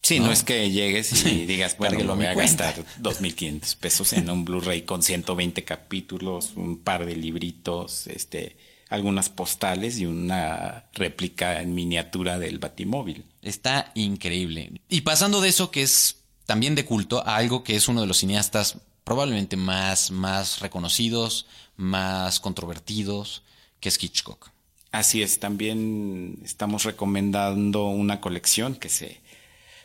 Sí, 0.00 0.18
no, 0.18 0.32
es 0.32 0.42
que 0.42 0.70
llegues 0.70 1.26
y 1.26 1.44
digas, 1.46 1.76
bueno, 1.76 2.02
lo 2.02 2.12
a 2.12 2.16
voy 2.16 2.26
a 2.26 2.32
cuenta. 2.32 2.72
gastar 2.72 2.84
2.500 3.02 3.76
pesos 3.76 4.12
en 4.14 4.30
un 4.30 4.46
Blu-ray 4.46 4.82
con 4.82 5.02
120 5.02 5.62
capítulos, 5.64 6.52
un 6.56 6.78
par 6.78 7.04
de 7.04 7.16
libritos, 7.16 8.06
este, 8.06 8.56
algunas 8.88 9.28
postales 9.28 9.98
y 9.98 10.06
una 10.06 10.86
réplica 10.94 11.60
en 11.60 11.74
miniatura 11.74 12.38
del 12.38 12.58
Batimóvil. 12.58 13.26
Está 13.42 13.92
increíble. 13.94 14.80
Y 14.88 15.02
pasando 15.02 15.42
de 15.42 15.50
eso 15.50 15.70
que 15.70 15.82
es 15.82 16.16
también 16.46 16.74
de 16.74 16.86
culto 16.86 17.26
a 17.26 17.36
algo 17.36 17.62
que 17.62 17.76
es 17.76 17.88
uno 17.88 18.00
de 18.00 18.06
los 18.06 18.18
cineastas 18.18 18.78
probablemente 19.04 19.56
más, 19.56 20.10
más 20.10 20.58
reconocidos, 20.58 21.46
más 21.76 22.40
controvertidos, 22.40 23.42
que 23.80 23.88
es 23.88 24.02
Hitchcock. 24.02 24.50
Así 24.92 25.22
es, 25.22 25.40
también 25.40 26.38
estamos 26.44 26.84
recomendando 26.84 27.86
una 27.88 28.20
colección 28.20 28.76
que 28.76 28.88
se 28.88 29.20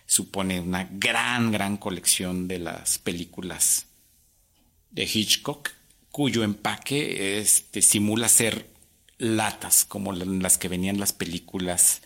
supone 0.06 0.60
una 0.62 0.88
gran, 0.92 1.52
gran 1.52 1.78
colección 1.78 2.48
de 2.48 2.60
las 2.60 2.98
películas 3.00 3.88
de 4.92 5.04
Hitchcock, 5.04 5.70
cuyo 6.12 6.44
empaque 6.44 7.40
este, 7.40 7.82
simula 7.82 8.28
ser 8.28 8.70
latas, 9.18 9.86
como 9.86 10.12
la- 10.14 10.26
las 10.26 10.58
que 10.58 10.68
venían 10.68 11.00
las 11.00 11.14
películas 11.14 12.02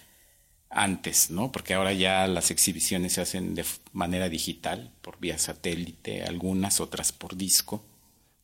antes, 0.70 1.32
¿no? 1.32 1.52
Porque 1.52 1.74
ahora 1.74 1.94
ya 1.94 2.28
las 2.28 2.52
exhibiciones 2.52 3.14
se 3.14 3.22
hacen 3.22 3.56
de 3.56 3.66
manera 3.94 4.30
digital, 4.30 4.92
por 5.02 5.20
vía 5.20 5.38
satélite, 5.38 6.24
algunas, 6.24 6.80
otras 6.82 7.12
por 7.12 7.36
disco. 7.38 7.84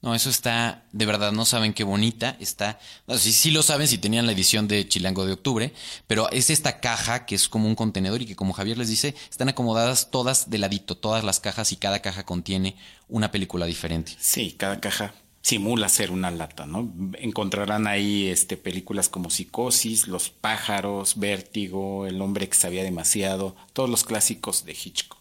No, 0.02 0.16
eso 0.16 0.32
está, 0.32 0.84
de 0.92 1.06
verdad, 1.06 1.32
no 1.32 1.46
saben 1.46 1.74
qué 1.74 1.84
bonita 1.84 2.36
está. 2.40 2.80
No, 3.06 3.18
sí, 3.18 3.32
sí 3.32 3.52
lo 3.52 3.62
saben 3.62 3.88
si 3.88 4.00
tenían 4.00 4.26
la 4.26 4.32
edición 4.32 4.68
de 4.68 4.88
Chilango 4.88 5.26
de 5.26 5.34
octubre, 5.34 5.74
pero 6.08 6.30
es 6.32 6.50
esta 6.50 6.80
caja 6.80 7.28
que 7.28 7.36
es 7.36 7.48
como 7.48 7.68
un 7.68 7.76
contenedor 7.76 8.22
y 8.22 8.26
que 8.26 8.36
como 8.36 8.54
Javier 8.54 8.80
les 8.80 8.90
dice, 8.90 9.14
están 9.30 9.50
acomodadas 9.50 10.10
todas 10.10 10.50
de 10.50 10.58
ladito, 10.58 10.98
todas 10.98 11.24
las 11.24 11.40
cajas 11.40 11.72
y 11.72 11.76
cada 11.76 12.00
caja 12.02 12.26
contiene 12.26 12.76
una 13.10 13.32
película 13.32 13.68
diferente. 13.68 14.14
Sí, 14.20 14.56
cada 14.58 14.80
caja 14.80 15.14
simula 15.44 15.88
ser 15.88 16.10
una 16.10 16.32
lata, 16.32 16.66
¿no? 16.66 16.92
Encontrarán 17.20 17.86
ahí 17.86 18.28
este, 18.28 18.58
películas 18.58 19.08
como 19.08 19.30
Psicosis, 19.30 20.08
Los 20.08 20.30
pájaros, 20.30 21.20
Vértigo, 21.20 22.08
El 22.08 22.22
hombre 22.22 22.50
que 22.50 22.56
sabía 22.56 22.84
demasiado, 22.84 23.56
todos 23.74 23.90
los 23.90 24.04
clásicos 24.04 24.66
de 24.66 24.74
Hitchcock. 24.74 25.21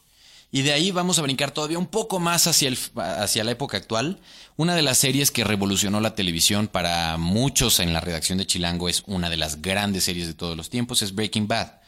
Y 0.53 0.63
de 0.63 0.73
ahí 0.73 0.91
vamos 0.91 1.19
a 1.19 1.23
brincar 1.23 1.53
todavía 1.53 1.79
un 1.79 1.87
poco 1.87 2.19
más 2.19 2.47
hacia, 2.47 2.69
el, 2.69 2.79
hacia 2.97 3.45
la 3.45 3.53
época 3.53 3.77
actual. 3.77 4.19
Una 4.57 4.75
de 4.75 4.83
las 4.83 4.99
series 4.99 5.31
que 5.31 5.45
revolucionó 5.45 6.01
la 6.01 6.15
televisión 6.15 6.67
para 6.67 7.17
muchos 7.19 7.79
en 7.79 7.93
la 7.93 8.01
redacción 8.01 8.39
de 8.39 8.47
Chilango 8.47 8.89
es 8.89 9.05
una 9.07 9.31
de 9.31 9.37
las 9.37 9.63
grandes 9.63 10.05
series 10.05 10.27
de 10.27 10.35
todos 10.35 10.57
los 10.57 10.69
tiempos, 10.69 11.03
es 11.03 11.15
Breaking 11.15 11.47
Bad. 11.47 11.81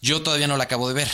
Yo 0.00 0.22
todavía 0.22 0.48
no 0.48 0.56
la 0.56 0.64
acabo 0.64 0.88
de 0.88 0.94
ver. 0.94 1.10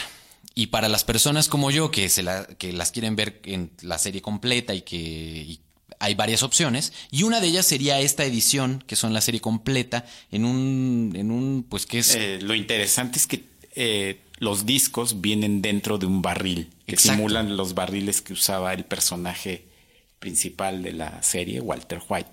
Y 0.54 0.68
para 0.68 0.88
las 0.88 1.04
personas 1.04 1.48
como 1.48 1.70
yo 1.70 1.90
que, 1.90 2.08
se 2.08 2.24
que 2.56 2.72
las 2.72 2.92
quieren 2.92 3.16
ver 3.16 3.40
en 3.44 3.70
la 3.82 3.98
serie 3.98 4.22
completa 4.22 4.74
y 4.74 4.82
que 4.82 5.58
hay 6.00 6.14
varias 6.14 6.42
opciones, 6.42 6.92
y 7.10 7.24
una 7.24 7.40
de 7.40 7.48
ellas 7.48 7.66
sería 7.66 8.00
esta 8.00 8.24
edición, 8.24 8.84
que 8.86 8.96
son 8.96 9.12
la 9.12 9.20
serie 9.20 9.40
completa, 9.40 10.04
en 10.30 10.44
un, 10.44 11.12
en 11.16 11.30
un 11.30 11.66
pues 11.68 11.86
que 11.86 11.98
es... 11.98 12.14
Eh, 12.14 12.38
lo 12.40 12.54
interesante 12.54 13.18
es 13.18 13.26
que 13.26 13.44
eh, 13.74 14.20
los 14.38 14.66
discos 14.66 15.20
vienen 15.20 15.62
dentro 15.62 15.98
de 15.98 16.06
un 16.06 16.22
barril, 16.22 16.70
que 16.86 16.94
Exacto. 16.94 17.16
simulan 17.16 17.56
los 17.56 17.74
barriles 17.74 18.20
que 18.22 18.32
usaba 18.32 18.72
el 18.72 18.84
personaje 18.84 19.66
principal 20.18 20.82
de 20.82 20.92
la 20.92 21.22
serie, 21.22 21.60
Walter 21.60 22.00
White, 22.08 22.30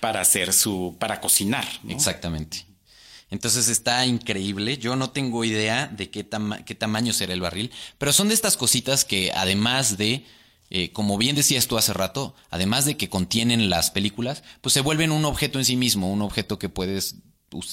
para 0.00 0.20
hacer 0.20 0.52
su, 0.52 0.96
para 0.98 1.20
cocinar. 1.20 1.66
¿no? 1.82 1.92
Exactamente. 1.92 2.66
Entonces 3.30 3.68
está 3.68 4.04
increíble. 4.06 4.76
Yo 4.78 4.96
no 4.96 5.10
tengo 5.10 5.44
idea 5.44 5.86
de 5.88 6.10
qué, 6.10 6.24
tama- 6.24 6.64
qué 6.64 6.74
tamaño 6.74 7.12
será 7.12 7.32
el 7.32 7.40
barril, 7.40 7.70
pero 7.98 8.12
son 8.12 8.28
de 8.28 8.34
estas 8.34 8.56
cositas 8.56 9.04
que 9.04 9.32
además 9.32 9.96
de, 9.96 10.24
eh, 10.70 10.92
como 10.92 11.16
bien 11.18 11.34
decías 11.34 11.66
tú 11.66 11.76
hace 11.78 11.92
rato, 11.94 12.34
además 12.50 12.84
de 12.84 12.96
que 12.96 13.08
contienen 13.08 13.70
las 13.70 13.90
películas, 13.90 14.42
pues 14.60 14.72
se 14.74 14.82
vuelven 14.82 15.10
un 15.10 15.24
objeto 15.24 15.58
en 15.58 15.64
sí 15.64 15.76
mismo, 15.76 16.12
un 16.12 16.22
objeto 16.22 16.58
que 16.58 16.68
puedes 16.68 17.16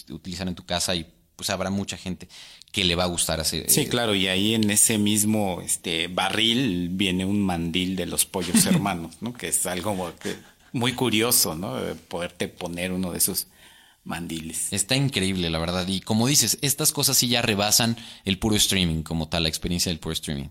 utilizar 0.10 0.48
en 0.48 0.56
tu 0.56 0.66
casa 0.66 0.96
y 0.96 1.06
pues 1.42 1.50
habrá 1.50 1.72
mucha 1.72 1.98
gente 1.98 2.28
que 2.72 2.84
le 2.84 2.94
va 2.94 3.06
a 3.06 3.08
gustar 3.08 3.40
hacer. 3.40 3.68
Sí, 3.68 3.88
claro, 3.88 4.14
y 4.14 4.28
ahí 4.28 4.54
en 4.54 4.70
ese 4.70 5.00
mismo 5.00 5.60
este 5.66 6.08
barril 6.08 6.90
viene 6.92 7.26
un 7.26 7.42
mandil 7.42 7.96
de 7.96 8.06
los 8.06 8.26
pollos 8.26 8.64
hermanos, 8.68 9.16
¿no? 9.22 9.34
Que 9.34 9.48
es 9.48 9.66
algo 9.66 10.14
muy 10.72 10.94
curioso, 10.94 11.56
¿no? 11.56 11.80
Poderte 12.08 12.48
poner 12.48 12.92
uno 12.92 13.12
de 13.12 13.18
esos 13.18 13.48
mandiles. 14.04 14.72
Está 14.72 14.96
increíble, 14.96 15.50
la 15.50 15.58
verdad. 15.58 15.88
Y 15.88 16.02
como 16.02 16.28
dices, 16.28 16.60
estas 16.62 16.92
cosas 16.92 17.18
sí 17.18 17.28
ya 17.28 17.42
rebasan 17.42 17.98
el 18.24 18.38
puro 18.38 18.56
streaming, 18.56 19.02
como 19.02 19.28
tal, 19.28 19.42
la 19.42 19.50
experiencia 19.50 19.90
del 19.90 19.98
puro 19.98 20.14
streaming. 20.14 20.50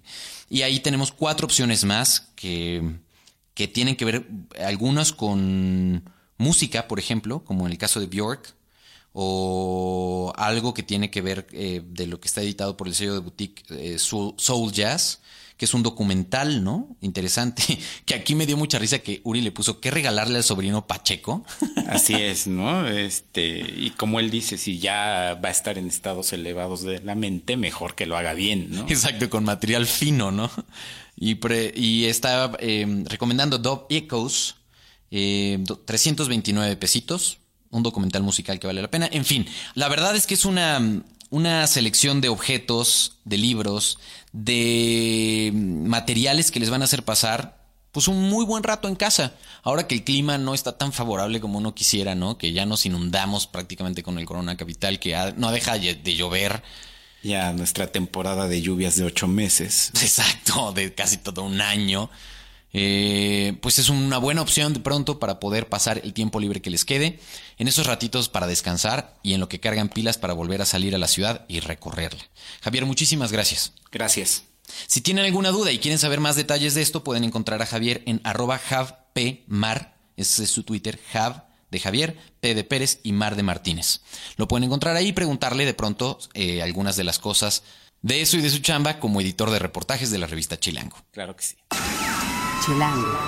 Y 0.49 0.63
ahí 0.63 0.81
tenemos 0.81 1.13
cuatro 1.13 1.45
opciones 1.45 1.85
más 1.85 2.33
que, 2.35 2.83
que 3.55 3.69
tienen 3.69 3.95
que 3.95 4.05
ver, 4.05 4.27
algunas 4.59 5.13
con 5.13 6.03
música, 6.37 6.89
por 6.89 6.99
ejemplo, 6.99 7.45
como 7.45 7.67
en 7.67 7.71
el 7.71 7.79
caso 7.79 8.01
de 8.01 8.07
Bjork, 8.07 8.57
o 9.13 10.33
algo 10.37 10.73
que 10.75 10.83
tiene 10.83 11.11
que 11.11 11.21
ver 11.21 11.47
eh, 11.53 11.83
de 11.85 12.07
lo 12.07 12.21
que 12.21 12.29
está 12.29 12.43
editado 12.43 12.77
por 12.77 12.87
el 12.89 12.95
sello 12.95 13.15
de 13.15 13.21
boutique 13.21 13.65
eh, 13.71 13.99
Soul 13.99 14.73
Jazz 14.73 15.21
que 15.61 15.67
es 15.67 15.75
un 15.75 15.83
documental, 15.83 16.65
¿no? 16.65 16.97
Interesante, 17.03 17.63
que 18.07 18.15
aquí 18.15 18.35
me 18.35 18.47
dio 18.47 18.57
mucha 18.57 18.79
risa 18.79 19.01
que 19.01 19.21
Uri 19.25 19.43
le 19.43 19.53
puso 19.53 19.79
que 19.79 19.91
regalarle 19.91 20.39
al 20.39 20.43
sobrino 20.43 20.87
Pacheco. 20.87 21.45
Así 21.87 22.15
es, 22.15 22.47
¿no? 22.47 22.89
Este, 22.89 23.59
y 23.59 23.91
como 23.91 24.21
él 24.21 24.31
dice, 24.31 24.57
si 24.57 24.79
ya 24.79 25.39
va 25.45 25.51
a 25.51 25.53
estar 25.53 25.77
en 25.77 25.87
estados 25.87 26.33
elevados 26.33 26.81
de 26.81 27.01
la 27.01 27.15
mente, 27.15 27.59
mejor 27.59 27.95
que 27.95 28.07
lo 28.07 28.17
haga 28.17 28.33
bien, 28.33 28.71
¿no? 28.71 28.87
Exacto, 28.89 29.29
con 29.29 29.45
material 29.45 29.85
fino, 29.85 30.31
¿no? 30.31 30.51
Y, 31.15 31.39
y 31.75 32.07
está 32.07 32.53
em, 32.61 33.05
recomendando 33.05 33.59
Dove 33.59 33.85
Echoes, 33.91 34.55
329 35.11 36.73
em, 36.73 36.79
pesitos, 36.79 37.40
un 37.71 37.83
documental 37.83 38.23
musical 38.23 38.59
que 38.59 38.67
vale 38.67 38.83
la 38.83 38.91
pena. 38.91 39.09
En 39.11 39.25
fin, 39.25 39.47
la 39.75 39.89
verdad 39.89 40.15
es 40.17 40.27
que 40.27 40.35
es 40.35 40.45
una 40.45 41.03
una 41.31 41.67
selección 41.69 42.21
de 42.21 42.29
objetos, 42.29 43.19
de 43.25 43.39
libros, 43.39 43.99
de 44.33 45.53
materiales 45.55 46.51
que 46.51 46.61
les 46.61 46.71
van 46.71 46.83
a 46.83 46.85
hacer 46.85 47.05
pasar 47.05 47.61
pues 47.93 48.07
un 48.07 48.29
muy 48.29 48.45
buen 48.45 48.63
rato 48.63 48.89
en 48.89 48.95
casa. 48.95 49.35
Ahora 49.63 49.87
que 49.87 49.97
el 49.97 50.05
clima 50.05 50.39
no 50.39 50.55
está 50.55 50.77
tan 50.77 50.93
favorable 50.93 51.41
como 51.41 51.59
uno 51.59 51.75
quisiera, 51.75 52.15
¿no? 52.15 52.39
Que 52.39 52.53
ya 52.53 52.67
nos 52.67 52.87
inundamos 52.87 53.47
prácticamente 53.47 54.03
con 54.03 54.19
el 54.19 54.27
Corona 54.27 54.57
Capital, 54.57 55.01
que 55.01 55.17
no 55.37 55.51
deja 55.51 55.79
de 55.79 56.15
llover. 56.15 56.63
Ya 57.23 57.53
nuestra 57.53 57.89
temporada 57.89 58.49
de 58.49 58.63
lluvias 58.63 58.97
de 58.97 59.05
ocho 59.05 59.27
meses. 59.27 59.91
Exacto, 60.01 60.73
de 60.73 60.95
casi 60.95 61.17
todo 61.17 61.43
un 61.43 61.61
año. 61.61 62.11
Eh, 62.73 63.59
pues 63.63 63.79
es 63.79 63.89
una 63.89 64.19
buena 64.19 64.43
opción 64.43 64.73
de 64.73 64.81
pronto 64.81 65.19
para 65.19 65.41
poder 65.41 65.69
pasar 65.69 66.01
el 66.05 66.13
tiempo 66.13 66.39
libre 66.41 66.63
que 66.63 66.71
les 66.71 66.85
quede, 66.85 67.19
en 67.59 67.69
esos 67.69 67.87
ratitos 67.87 68.29
para 68.29 68.47
descansar 68.47 69.19
y 69.23 69.35
en 69.35 69.41
lo 69.41 69.49
que 69.49 69.61
cargan 69.61 69.89
pilas 69.89 70.19
para 70.19 70.35
volver 70.35 70.63
a 70.63 70.67
salir 70.67 70.95
a 70.95 70.99
la 70.99 71.09
ciudad 71.09 71.45
y 71.49 71.61
recorrerla. 71.61 72.21
Javier, 72.63 72.87
muchísimas 72.87 73.33
gracias. 73.33 73.73
Gracias. 73.91 74.45
Si 74.87 75.01
tienen 75.01 75.25
alguna 75.25 75.51
duda 75.51 75.73
y 75.73 75.79
quieren 75.79 75.99
saber 75.99 76.21
más 76.21 76.37
detalles 76.37 76.75
de 76.75 76.83
esto, 76.83 77.03
pueden 77.03 77.25
encontrar 77.25 77.61
a 77.61 77.67
Javier 77.67 78.03
en 78.07 78.21
arroba 78.25 78.59
javpmar, 78.59 79.97
ese 80.17 80.45
es 80.45 80.51
su 80.51 80.63
Twitter, 80.63 81.01
jav 81.13 81.45
de 81.71 81.81
Javier, 81.81 82.17
P 82.41 82.55
de 82.55 82.65
Pérez 82.65 83.01
y 83.03 83.13
Mar 83.13 83.37
de 83.37 83.43
Martínez. 83.43 84.01
Lo 84.37 84.49
pueden 84.49 84.65
encontrar 84.65 84.97
ahí 84.97 85.09
y 85.09 85.13
preguntarle 85.13 85.65
de 85.65 85.75
pronto 85.75 86.19
eh, 86.35 86.63
algunas 86.63 86.97
de 86.97 87.05
las 87.05 87.19
cosas 87.19 87.63
de 88.03 88.21
eso 88.23 88.37
y 88.37 88.43
de 88.43 88.51
su 88.51 88.59
chamba 88.59 88.99
como 88.99 89.21
editor 89.21 89.51
de 89.51 89.59
reportajes 89.59 90.11
de 90.11 90.19
la 90.19 90.27
revista 90.27 90.59
Chilango. 90.59 90.97
Claro 91.13 91.37
que 91.37 91.45
sí. 91.45 91.57
Chilango. 92.71 93.19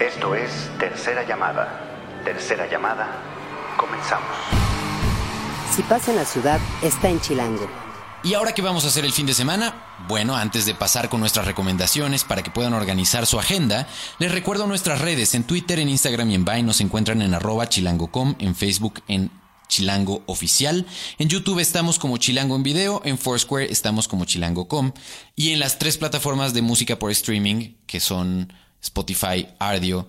Esto 0.00 0.34
es 0.34 0.50
Tercera 0.80 1.24
Llamada. 1.24 1.80
Tercera 2.24 2.68
Llamada. 2.68 3.06
Comenzamos. 3.76 4.26
Si 5.70 5.82
pasa 5.82 6.10
en 6.10 6.16
la 6.16 6.24
ciudad, 6.24 6.58
está 6.82 7.08
en 7.08 7.20
Chilango. 7.20 7.68
¿Y 8.24 8.34
ahora 8.34 8.52
qué 8.52 8.62
vamos 8.62 8.84
a 8.84 8.88
hacer 8.88 9.04
el 9.04 9.12
fin 9.12 9.26
de 9.26 9.34
semana? 9.34 9.74
Bueno, 10.08 10.34
antes 10.34 10.66
de 10.66 10.74
pasar 10.74 11.08
con 11.08 11.20
nuestras 11.20 11.46
recomendaciones 11.46 12.24
para 12.24 12.42
que 12.42 12.50
puedan 12.50 12.74
organizar 12.74 13.26
su 13.26 13.38
agenda, 13.38 13.86
les 14.18 14.32
recuerdo 14.32 14.66
nuestras 14.66 15.00
redes. 15.00 15.36
En 15.36 15.44
Twitter, 15.44 15.78
en 15.78 15.88
Instagram 15.88 16.30
y 16.30 16.34
en 16.34 16.44
Vine 16.44 16.64
nos 16.64 16.80
encuentran 16.80 17.22
en 17.22 17.32
arroba 17.32 17.68
chilango.com, 17.68 18.34
en 18.40 18.56
Facebook 18.56 19.02
en 19.06 19.30
Chilango 19.70 20.22
Oficial. 20.26 20.84
En 21.18 21.28
YouTube 21.30 21.60
estamos 21.60 21.98
como 21.98 22.18
Chilango 22.18 22.56
en 22.56 22.62
video, 22.62 23.00
en 23.06 23.16
Foursquare 23.16 23.72
estamos 23.72 24.08
como 24.08 24.26
Chilango.com 24.26 24.92
y 25.36 25.52
en 25.52 25.60
las 25.60 25.78
tres 25.78 25.96
plataformas 25.96 26.52
de 26.52 26.60
música 26.60 26.98
por 26.98 27.10
streaming 27.10 27.76
que 27.86 28.00
son 28.00 28.52
Spotify, 28.82 29.46
Ardio 29.58 30.06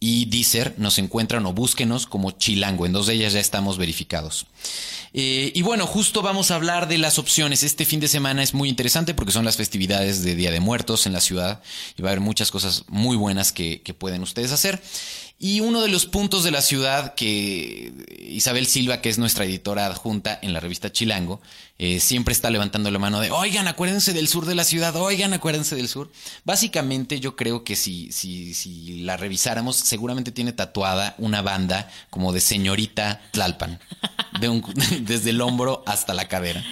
y 0.00 0.24
Deezer 0.24 0.74
nos 0.78 0.98
encuentran 0.98 1.46
o 1.46 1.52
búsquenos 1.52 2.08
como 2.08 2.32
Chilango. 2.32 2.86
En 2.86 2.92
dos 2.92 3.06
de 3.06 3.14
ellas 3.14 3.34
ya 3.34 3.40
estamos 3.40 3.78
verificados. 3.78 4.46
Eh, 5.12 5.52
y 5.54 5.62
bueno, 5.62 5.86
justo 5.86 6.22
vamos 6.22 6.50
a 6.50 6.56
hablar 6.56 6.88
de 6.88 6.98
las 6.98 7.20
opciones. 7.20 7.62
Este 7.62 7.84
fin 7.84 8.00
de 8.00 8.08
semana 8.08 8.42
es 8.42 8.52
muy 8.52 8.68
interesante 8.68 9.14
porque 9.14 9.30
son 9.30 9.44
las 9.44 9.56
festividades 9.56 10.24
de 10.24 10.34
Día 10.34 10.50
de 10.50 10.58
Muertos 10.58 11.06
en 11.06 11.12
la 11.12 11.20
ciudad 11.20 11.62
y 11.96 12.02
va 12.02 12.08
a 12.08 12.12
haber 12.12 12.20
muchas 12.20 12.50
cosas 12.50 12.84
muy 12.88 13.16
buenas 13.16 13.52
que, 13.52 13.82
que 13.82 13.94
pueden 13.94 14.22
ustedes 14.22 14.50
hacer. 14.50 14.82
Y 15.44 15.58
uno 15.58 15.82
de 15.82 15.88
los 15.88 16.06
puntos 16.06 16.44
de 16.44 16.52
la 16.52 16.62
ciudad 16.62 17.16
que 17.16 17.92
Isabel 18.28 18.64
Silva, 18.68 19.00
que 19.00 19.08
es 19.08 19.18
nuestra 19.18 19.44
editora 19.44 19.86
adjunta 19.86 20.38
en 20.40 20.52
la 20.52 20.60
revista 20.60 20.92
Chilango, 20.92 21.40
eh, 21.84 21.98
siempre 21.98 22.30
está 22.30 22.48
levantando 22.48 22.92
la 22.92 23.00
mano 23.00 23.18
de, 23.18 23.32
oigan, 23.32 23.66
acuérdense 23.66 24.12
del 24.12 24.28
sur 24.28 24.46
de 24.46 24.54
la 24.54 24.62
ciudad, 24.62 24.94
oigan, 24.94 25.32
acuérdense 25.32 25.74
del 25.74 25.88
sur. 25.88 26.12
Básicamente 26.44 27.18
yo 27.18 27.34
creo 27.34 27.64
que 27.64 27.74
si, 27.74 28.12
si, 28.12 28.54
si 28.54 29.00
la 29.00 29.16
revisáramos, 29.16 29.78
seguramente 29.78 30.30
tiene 30.30 30.52
tatuada 30.52 31.16
una 31.18 31.42
banda 31.42 31.90
como 32.08 32.32
de 32.32 32.38
señorita 32.38 33.20
Tlalpan, 33.32 33.80
de 34.38 34.48
un, 34.48 34.62
desde 35.00 35.30
el 35.30 35.40
hombro 35.40 35.82
hasta 35.84 36.14
la 36.14 36.28
cadera. 36.28 36.64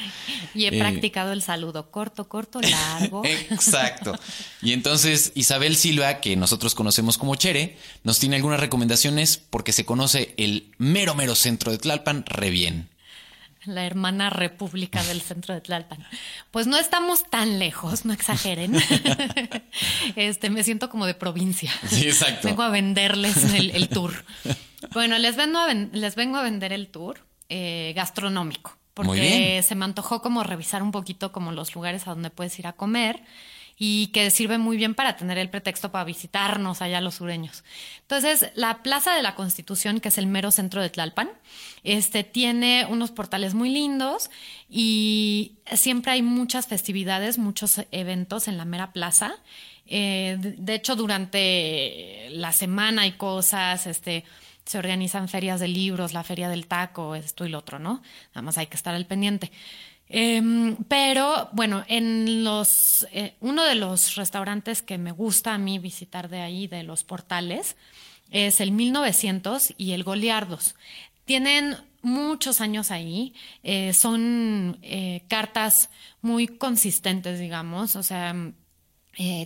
Y 0.55 0.67
he 0.67 0.77
eh, 0.77 0.79
practicado 0.79 1.33
el 1.33 1.43
saludo 1.43 1.91
corto, 1.91 2.29
corto, 2.29 2.61
largo. 2.61 3.23
Exacto. 3.51 4.17
Y 4.63 4.75
entonces 4.75 5.33
Isabel 5.35 5.75
Silva, 5.75 6.21
que 6.21 6.37
nosotros 6.37 6.77
conocemos 6.77 7.19
como 7.19 7.35
Chere, 7.35 7.77
nos 8.05 8.21
tiene 8.21 8.37
algunas 8.37 8.61
recomendaciones 8.61 9.39
porque 9.51 9.73
se 9.73 9.85
conoce 9.85 10.35
el 10.37 10.73
mero, 10.79 11.17
mero 11.17 11.35
centro 11.35 11.73
de 11.73 11.79
Tlalpan 11.79 12.25
re 12.27 12.51
bien. 12.51 12.91
La 13.65 13.85
hermana 13.85 14.31
república 14.31 15.03
del 15.05 15.21
centro 15.21 15.55
de 15.55 15.61
Tlalpan. 15.61 16.05
Pues 16.51 16.67
no 16.67 16.79
estamos 16.79 17.29
tan 17.29 17.59
lejos, 17.59 18.05
no 18.05 18.13
exageren. 18.13 18.75
Este, 20.17 20.51
me 20.51 20.65
siento 20.65 20.91
como 20.91 21.07
de 21.07 21.15
provincia. 21.15 21.71
Sí, 21.89 22.07
exacto. 22.07 22.49
Vengo 22.49 22.63
a 22.63 22.71
venderles 22.71 23.55
el, 23.55 23.89
tour. 23.89 24.25
Bueno, 24.93 25.19
les 25.19 25.37
vengo 25.37 25.59
a, 25.59 25.73
les 25.73 26.17
vengo 26.17 26.37
a 26.37 26.43
vender 26.43 26.73
el 26.73 26.89
tour 26.89 27.25
eh, 27.49 27.93
gastronómico 27.95 28.77
porque 28.95 29.63
se 29.67 29.75
me 29.75 29.85
antojó 29.85 30.21
como 30.21 30.43
revisar 30.43 30.83
un 30.83 30.91
poquito 30.91 31.33
como 31.33 31.53
los 31.53 31.75
lugares 31.75 32.07
a 32.07 32.11
donde 32.11 32.31
puedes 32.31 32.59
ir 32.59 32.67
a 32.67 32.73
comer 32.73 33.23
y 33.83 34.09
que 34.09 34.31
sirve 34.31 34.59
muy 34.59 34.77
bien 34.77 34.95
para 34.95 35.17
tener 35.17 35.39
el 35.39 35.49
pretexto 35.49 35.91
para 35.91 36.05
visitarnos 36.05 36.83
allá 36.83 37.01
los 37.01 37.15
sureños. 37.15 37.65
Entonces, 38.03 38.51
la 38.55 38.83
Plaza 38.83 39.15
de 39.15 39.23
la 39.23 39.35
Constitución, 39.35 40.01
que 40.01 40.11
es 40.11 40.19
el 40.19 40.27
mero 40.27 40.51
centro 40.51 40.83
de 40.83 40.91
Tlalpan, 40.91 41.31
este, 41.83 42.23
tiene 42.23 42.87
unos 42.91 43.11
portales 43.11 43.55
muy 43.55 43.71
lindos 43.71 44.31
y 44.69 45.53
siempre 45.73 46.13
hay 46.13 46.21
muchas 46.21 46.67
festividades, 46.67 47.39
muchos 47.39 47.81
eventos 47.91 48.49
en 48.49 48.59
la 48.59 48.67
mera 48.67 48.93
plaza. 48.93 49.37
Eh, 49.87 50.37
de 50.39 50.75
hecho, 50.75 50.95
durante 50.95 52.29
la 52.33 52.53
semana 52.53 53.03
hay 53.03 53.13
cosas, 53.13 53.87
este, 53.87 54.25
se 54.67 54.77
organizan 54.77 55.27
ferias 55.27 55.59
de 55.59 55.69
libros, 55.69 56.13
la 56.13 56.23
feria 56.23 56.51
del 56.51 56.67
taco, 56.67 57.15
esto 57.15 57.47
y 57.47 57.49
lo 57.49 57.59
otro, 57.59 57.79
¿no? 57.79 58.03
Nada 58.35 58.43
más 58.43 58.59
hay 58.59 58.67
que 58.67 58.77
estar 58.77 58.95
al 58.95 59.07
pendiente. 59.07 59.51
Em, 60.13 60.75
pero 60.89 61.49
bueno, 61.53 61.85
en 61.87 62.43
los 62.43 63.07
eh, 63.13 63.37
uno 63.39 63.65
de 63.65 63.77
los 63.77 64.17
restaurantes 64.17 64.83
que 64.83 64.99
me 64.99 65.13
gusta 65.13 65.55
a 65.55 65.59
mí 65.59 65.79
visitar 65.79 66.29
de 66.29 66.41
ahí, 66.41 66.67
de 66.67 66.83
los 66.83 67.05
portales, 67.05 67.77
es 68.33 68.61
el 68.61 68.73
1900 68.73 69.73
y 69.79 69.93
el 69.93 70.03
Goliardos. 70.03 70.75
Tienen 71.27 71.77
muchos 72.03 72.61
años 72.61 72.91
ahí, 72.91 73.35
eh, 73.63 73.93
son 73.93 74.79
eh, 74.83 75.23
cartas 75.29 75.91
muy 76.23 76.49
consistentes, 76.49 77.39
digamos, 77.39 77.95
o 77.95 78.03
sea, 78.03 78.35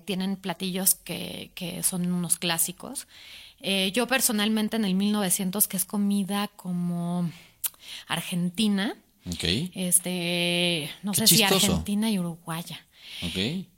tienen 0.05 0.37
platillos 0.37 0.95
que, 0.95 1.51
que 1.55 1.83
son 1.83 2.11
unos 2.13 2.39
clásicos. 2.39 3.09
Yo 3.93 4.07
personalmente 4.07 4.77
en 4.77 4.85
el 4.85 4.95
1900, 4.95 5.67
que 5.67 5.77
es 5.77 5.85
comida 5.85 6.49
como 6.55 7.29
argentina. 8.07 8.95
Este, 9.75 10.91
no 11.03 11.15
sé 11.15 11.27
si 11.27 11.43
argentina 11.43 12.11
y 12.11 12.19
uruguaya. 12.19 12.85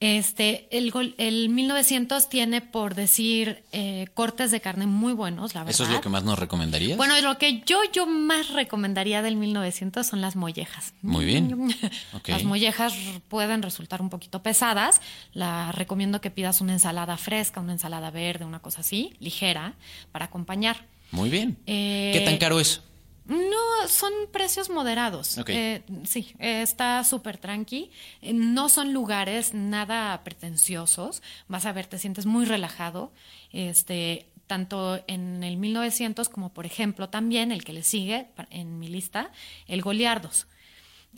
Este, 0.01 0.67
el, 0.77 0.93
el 1.19 1.49
1900 1.49 2.29
tiene, 2.29 2.61
por 2.61 2.95
decir, 2.95 3.63
eh, 3.73 4.09
cortes 4.15 4.51
de 4.51 4.61
carne 4.61 4.87
muy 4.87 5.13
buenos, 5.13 5.55
la 5.55 5.61
verdad. 5.61 5.71
¿Eso 5.71 5.85
es 5.85 5.91
lo 5.91 6.01
que 6.01 6.09
más 6.09 6.25
nos 6.25 6.39
recomendarías? 6.39 6.97
Bueno, 6.97 7.21
lo 7.21 7.39
que 7.39 7.63
yo, 7.65 7.79
yo 7.93 8.07
más 8.07 8.51
recomendaría 8.51 9.23
del 9.23 9.37
1900 9.37 10.07
son 10.07 10.21
las 10.21 10.37
mollejas. 10.37 10.95
Muy 11.03 11.25
bien. 11.25 11.75
Las 12.27 12.45
mollejas 12.45 12.95
pueden 13.29 13.63
resultar 13.63 14.01
un 14.01 14.11
poquito 14.11 14.43
pesadas. 14.43 15.01
La 15.33 15.71
recomiendo 15.73 16.21
que 16.21 16.31
pidas 16.31 16.61
una 16.61 16.73
ensalada 16.73 17.17
fresca, 17.17 17.61
una 17.61 17.73
ensalada 17.73 18.11
verde, 18.11 18.45
una 18.45 18.61
cosa 18.61 18.81
así, 18.81 19.15
ligera, 19.21 19.75
para 20.13 20.27
acompañar. 20.27 20.85
Muy 21.13 21.31
bien. 21.31 21.57
¿Qué 21.67 22.23
tan 22.25 22.35
eh, 22.35 22.39
caro 22.39 22.59
es? 22.59 22.81
No, 23.27 23.89
son 23.89 24.13
precios 24.33 24.71
moderados. 24.71 25.39
Eh, 25.49 25.83
sí, 26.05 26.35
está 26.39 27.03
súper 27.03 27.39
tranqui. 27.39 27.91
Eh, 28.23 28.33
no 28.33 28.69
son 28.69 28.93
lugares 28.93 29.53
nada 29.53 30.23
pretenciosos. 30.23 31.23
Vas 31.49 31.67
a 31.67 31.73
ver, 31.73 31.87
te 31.87 31.99
sientes 31.99 32.25
muy 32.25 32.45
relajado. 32.45 33.13
Este, 33.53 34.29
tanto 34.47 35.03
en 35.09 35.43
el 35.43 35.57
1900 35.57 36.29
como, 36.29 36.53
por 36.53 36.67
ejemplo, 36.67 37.09
también 37.09 37.51
el 37.51 37.65
que 37.65 37.73
le 37.73 37.83
sigue 37.83 38.29
en 38.51 38.79
mi 38.79 38.89
lista, 38.89 39.33
el 39.67 39.83
Goliardos. 39.83 40.47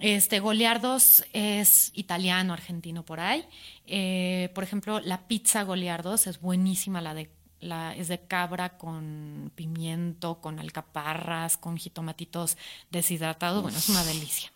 Este 0.01 0.39
Goliardos 0.39 1.25
es 1.33 1.91
italiano, 1.95 2.53
argentino 2.53 3.05
por 3.05 3.21
ahí. 3.21 3.45
Eh, 3.87 4.51
por 4.55 4.63
ejemplo, 4.63 5.01
la 5.01 5.27
pizza 5.27 5.65
Goliardos 5.65 6.27
es 6.27 6.41
buenísima, 6.41 7.01
la 7.01 7.15
de 7.15 7.31
la, 7.61 7.95
es 7.95 8.09
de 8.09 8.21
cabra 8.21 8.79
con 8.79 9.51
pimiento, 9.55 10.41
con 10.41 10.59
alcaparras, 10.59 11.57
con 11.57 11.77
jitomatitos 11.77 12.57
deshidratados. 12.91 13.63
Bueno, 13.63 13.79
es 13.79 13.89
una 13.89 14.05
delicia. 14.05 14.51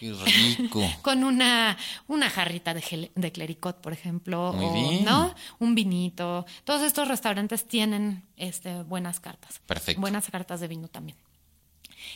Qué 0.00 0.12
rico. 0.12 0.82
con 1.02 1.22
una, 1.22 1.76
una 2.08 2.28
jarrita 2.28 2.74
de, 2.74 3.10
de 3.14 3.32
clericot, 3.32 3.80
por 3.80 3.92
ejemplo, 3.92 4.50
o, 4.50 5.02
¿no? 5.02 5.34
Un 5.60 5.74
vinito. 5.76 6.44
Todos 6.64 6.82
estos 6.82 7.06
restaurantes 7.06 7.66
tienen 7.66 8.24
este, 8.36 8.82
buenas 8.82 9.20
cartas. 9.20 9.60
Perfecto. 9.64 10.00
Buenas 10.00 10.28
cartas 10.28 10.60
de 10.60 10.68
vino 10.68 10.88
también. 10.88 11.16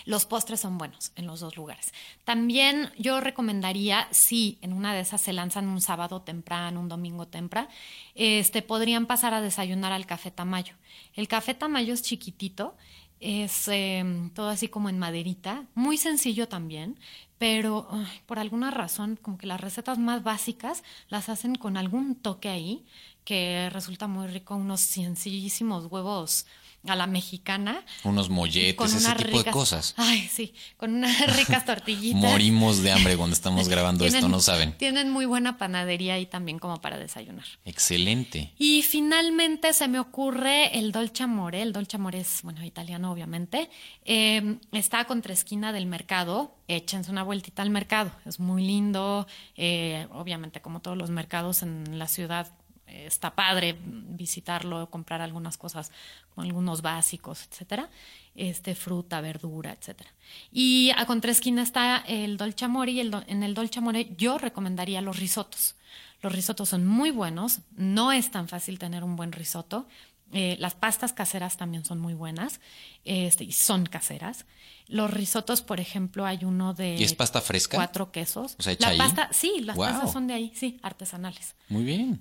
Los 0.07 0.25
postres 0.25 0.61
son 0.61 0.79
buenos 0.79 1.11
en 1.17 1.27
los 1.27 1.41
dos 1.41 1.57
lugares. 1.57 1.93
También 2.25 2.93
yo 2.97 3.21
recomendaría, 3.21 4.07
si 4.13 4.57
en 4.63 4.73
una 4.73 4.95
de 4.95 5.01
esas 5.01 5.21
se 5.21 5.33
lanzan 5.33 5.67
un 5.69 5.81
sábado 5.81 6.23
temprano, 6.23 6.81
un 6.81 6.89
domingo 6.89 7.27
temprano, 7.27 7.69
este, 8.15 8.63
podrían 8.63 9.07
pasar 9.07 9.35
a 9.35 9.41
desayunar 9.41 9.93
al 9.93 10.07
Café 10.07 10.31
Tamayo. 10.31 10.75
El 11.15 11.27
Café 11.27 11.55
Tamayo 11.55 11.93
es 11.93 12.03
chiquitito, 12.03 12.77
es 13.19 13.67
em, 13.67 14.31
todo 14.31 14.49
así 14.49 14.69
como 14.69 14.89
en 14.89 14.99
maderita, 14.99 15.65
muy 15.75 15.97
sencillo 15.97 16.47
también, 16.47 16.99
pero 17.39 17.89
por 18.27 18.39
alguna 18.39 18.71
razón 18.71 19.19
como 19.21 19.39
que 19.39 19.49
las 19.49 19.61
recetas 19.61 19.99
más 19.99 20.23
básicas 20.23 20.85
las 21.09 21.29
hacen 21.29 21.57
con 21.57 21.77
algún 21.77 22.15
toque 22.15 22.49
ahí 22.49 22.85
que 23.25 23.71
resulta 23.73 24.07
muy 24.07 24.29
rico, 24.29 24.55
unos 24.55 24.81
sencillísimos 24.83 25.87
huevos 25.87 26.47
a 26.89 26.97
la 26.97 27.07
mexicana. 27.07 27.85
Unos 28.05 28.29
molletes, 28.29 28.95
ese 28.95 29.15
tipo 29.15 29.43
de 29.43 29.51
cosas. 29.51 29.95
Ay, 29.97 30.29
sí, 30.33 30.55
con 30.77 30.95
unas 30.95 31.19
ricas 31.37 31.65
tortillitas. 31.65 32.21
Morimos 32.21 32.83
de 32.83 32.93
hambre 32.93 33.17
cuando 33.17 33.35
estamos 33.35 33.69
grabando 33.69 34.05
esto, 34.05 34.29
no 34.29 34.41
saben. 34.41 34.77
Tienen 34.79 35.11
muy 35.11 35.27
buena 35.27 35.59
panadería 35.59 36.15
ahí 36.15 36.27
también 36.27 36.59
como 36.59 36.81
para 36.81 36.99
desayunar. 36.99 37.47
Excelente. 37.65 38.53
Y 38.59 38.83
finalmente 38.83 39.73
se 39.73 39.89
me 39.89 39.99
ocurre 39.99 40.79
el 40.79 40.93
Dolce 40.93 41.23
Amore. 41.23 41.63
El 41.63 41.73
Dolce 41.73 41.97
Amore 41.97 42.21
es, 42.21 42.41
bueno, 42.43 42.65
italiano 42.65 43.13
obviamente. 43.13 43.71
Eh, 44.05 44.59
está 44.73 45.05
contra 45.05 45.33
esquina 45.33 45.73
del 45.73 45.87
mercado. 45.87 46.55
Échense 46.69 47.11
una 47.11 47.23
vueltita 47.23 47.63
al 47.63 47.71
mercado. 47.71 48.11
Es 48.25 48.41
muy 48.41 48.67
lindo. 48.67 49.27
Eh, 49.57 50.07
obviamente, 50.13 50.61
como 50.61 50.81
todos 50.81 50.97
los 50.97 51.11
mercados 51.11 51.63
en 51.63 51.99
la 51.99 52.09
ciudad, 52.09 52.53
está 52.87 53.35
padre 53.35 53.77
visitarlo, 53.83 54.89
comprar 54.91 55.21
algunas 55.21 55.57
cosas, 55.57 55.93
algunos 56.37 56.83
básicos, 56.83 57.47
etcétera, 57.51 57.91
este, 58.35 58.75
fruta, 58.75 59.21
verdura, 59.21 59.73
etcétera. 59.73 60.11
Y 60.53 60.91
a 60.97 61.07
contraesquina 61.07 61.63
está 61.63 61.99
el 62.07 62.37
Dolce 62.37 62.65
Amore 62.65 62.93
y 62.93 63.01
en 63.01 63.43
el 63.43 63.55
Dolce 63.55 63.79
Amore 63.79 64.11
yo 64.17 64.39
recomendaría 64.39 65.01
los 65.01 65.19
risotos. 65.19 65.75
Los 66.23 66.33
risotos 66.33 66.71
son 66.71 66.87
muy 66.87 67.11
buenos, 67.11 67.61
no 67.77 68.13
es 68.13 68.31
tan 68.31 68.49
fácil 68.49 68.79
tener 68.79 69.05
un 69.05 69.17
buen 69.17 69.33
risotto. 69.33 69.87
Eh, 70.33 70.57
las 70.59 70.75
pastas 70.75 71.13
caseras 71.13 71.57
también 71.57 71.85
son 71.85 72.01
muy 72.01 72.15
buenas 72.15 72.61
este, 73.05 73.45
y 73.45 73.53
son 73.53 73.87
caseras. 73.87 74.45
Los 74.89 75.11
risotos, 75.11 75.63
por 75.63 75.79
ejemplo, 75.79 76.27
hay 76.27 76.45
uno 76.45 76.75
de. 76.75 76.97
¿Y 76.97 77.05
es 77.05 77.15
pasta 77.15 77.41
fresca? 77.41 77.77
Cuatro 77.77 78.11
quesos. 78.11 78.57
O 78.59 78.63
sea, 78.63 78.77
la 78.79 78.97
pasta, 78.97 79.29
sí, 79.33 79.61
las 79.63 79.77
pastas 79.77 80.13
son 80.13 80.27
de 80.27 80.35
ahí, 80.35 80.53
sí, 80.55 80.79
artesanales. 80.83 81.55
Muy 81.69 81.85
bien. 81.85 82.21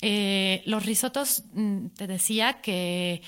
Eh, 0.00 0.62
los 0.66 0.84
risotos, 0.84 1.44
mm, 1.52 1.88
te 1.88 2.06
decía 2.06 2.60
que, 2.60 3.22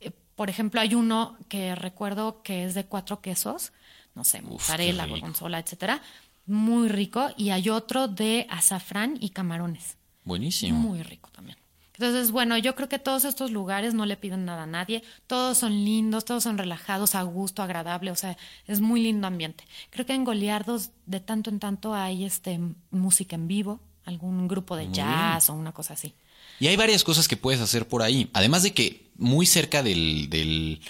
eh, 0.00 0.10
por 0.34 0.50
ejemplo, 0.50 0.80
hay 0.80 0.94
uno 0.94 1.38
que 1.48 1.74
recuerdo 1.74 2.42
que 2.42 2.64
es 2.64 2.74
de 2.74 2.84
cuatro 2.84 3.20
quesos, 3.20 3.72
no 4.14 4.24
sé, 4.24 4.42
mozzarella, 4.42 5.06
gorgonzola, 5.06 5.58
etcétera. 5.58 6.02
Muy 6.46 6.88
rico. 6.88 7.30
Y 7.36 7.50
hay 7.50 7.70
otro 7.70 8.08
de 8.08 8.46
azafrán 8.50 9.16
y 9.20 9.30
camarones. 9.30 9.96
Buenísimo. 10.24 10.78
Muy 10.78 11.02
rico 11.02 11.30
también. 11.30 11.56
Entonces, 11.98 12.30
bueno, 12.30 12.56
yo 12.56 12.76
creo 12.76 12.88
que 12.88 13.00
todos 13.00 13.24
estos 13.24 13.50
lugares 13.50 13.92
no 13.92 14.06
le 14.06 14.16
piden 14.16 14.44
nada 14.44 14.62
a 14.62 14.66
nadie, 14.66 15.02
todos 15.26 15.58
son 15.58 15.72
lindos, 15.84 16.24
todos 16.24 16.44
son 16.44 16.56
relajados, 16.56 17.16
a 17.16 17.22
gusto, 17.22 17.60
agradable, 17.60 18.12
o 18.12 18.14
sea, 18.14 18.36
es 18.68 18.80
muy 18.80 19.02
lindo 19.02 19.26
ambiente. 19.26 19.64
Creo 19.90 20.06
que 20.06 20.14
en 20.14 20.22
Goliardos 20.22 20.90
de 21.06 21.18
tanto 21.18 21.50
en 21.50 21.58
tanto 21.58 21.94
hay 21.94 22.24
este 22.24 22.60
música 22.92 23.34
en 23.34 23.48
vivo, 23.48 23.80
algún 24.04 24.46
grupo 24.46 24.76
de 24.76 24.90
jazz 24.92 25.50
o 25.50 25.54
una 25.54 25.72
cosa 25.72 25.94
así. 25.94 26.14
Y 26.60 26.68
hay 26.68 26.76
varias 26.76 27.02
cosas 27.02 27.26
que 27.26 27.36
puedes 27.36 27.60
hacer 27.60 27.88
por 27.88 28.02
ahí, 28.02 28.30
además 28.32 28.62
de 28.62 28.72
que 28.72 29.10
muy 29.16 29.44
cerca 29.44 29.82
del, 29.82 30.30
del 30.30 30.80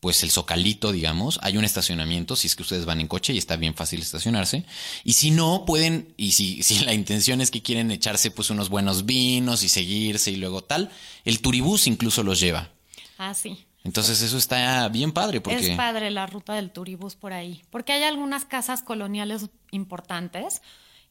pues 0.00 0.22
el 0.22 0.30
socalito, 0.30 0.92
digamos, 0.92 1.38
hay 1.42 1.58
un 1.58 1.64
estacionamiento 1.64 2.34
si 2.34 2.46
es 2.46 2.56
que 2.56 2.62
ustedes 2.62 2.86
van 2.86 3.00
en 3.00 3.06
coche 3.08 3.34
y 3.34 3.38
está 3.38 3.56
bien 3.56 3.74
fácil 3.74 4.00
estacionarse. 4.00 4.64
Y 5.04 5.12
si 5.12 5.30
no, 5.30 5.64
pueden, 5.66 6.14
y 6.16 6.32
si, 6.32 6.62
si 6.62 6.84
la 6.84 6.94
intención 6.94 7.40
es 7.40 7.50
que 7.50 7.62
quieren 7.62 7.90
echarse 7.90 8.30
pues 8.30 8.50
unos 8.50 8.70
buenos 8.70 9.04
vinos 9.04 9.62
y 9.62 9.68
seguirse 9.68 10.30
y 10.30 10.36
luego 10.36 10.62
tal, 10.62 10.90
el 11.24 11.40
turibús 11.40 11.86
incluso 11.86 12.22
los 12.22 12.40
lleva. 12.40 12.70
Ah, 13.18 13.34
sí. 13.34 13.66
Entonces 13.84 14.20
eso 14.22 14.36
está 14.36 14.88
bien 14.88 15.12
padre 15.12 15.40
porque... 15.40 15.70
Es 15.70 15.76
padre 15.76 16.10
la 16.10 16.26
ruta 16.26 16.54
del 16.54 16.70
turibús 16.70 17.16
por 17.16 17.32
ahí, 17.32 17.62
porque 17.70 17.92
hay 17.92 18.02
algunas 18.02 18.44
casas 18.44 18.82
coloniales 18.82 19.48
importantes 19.70 20.60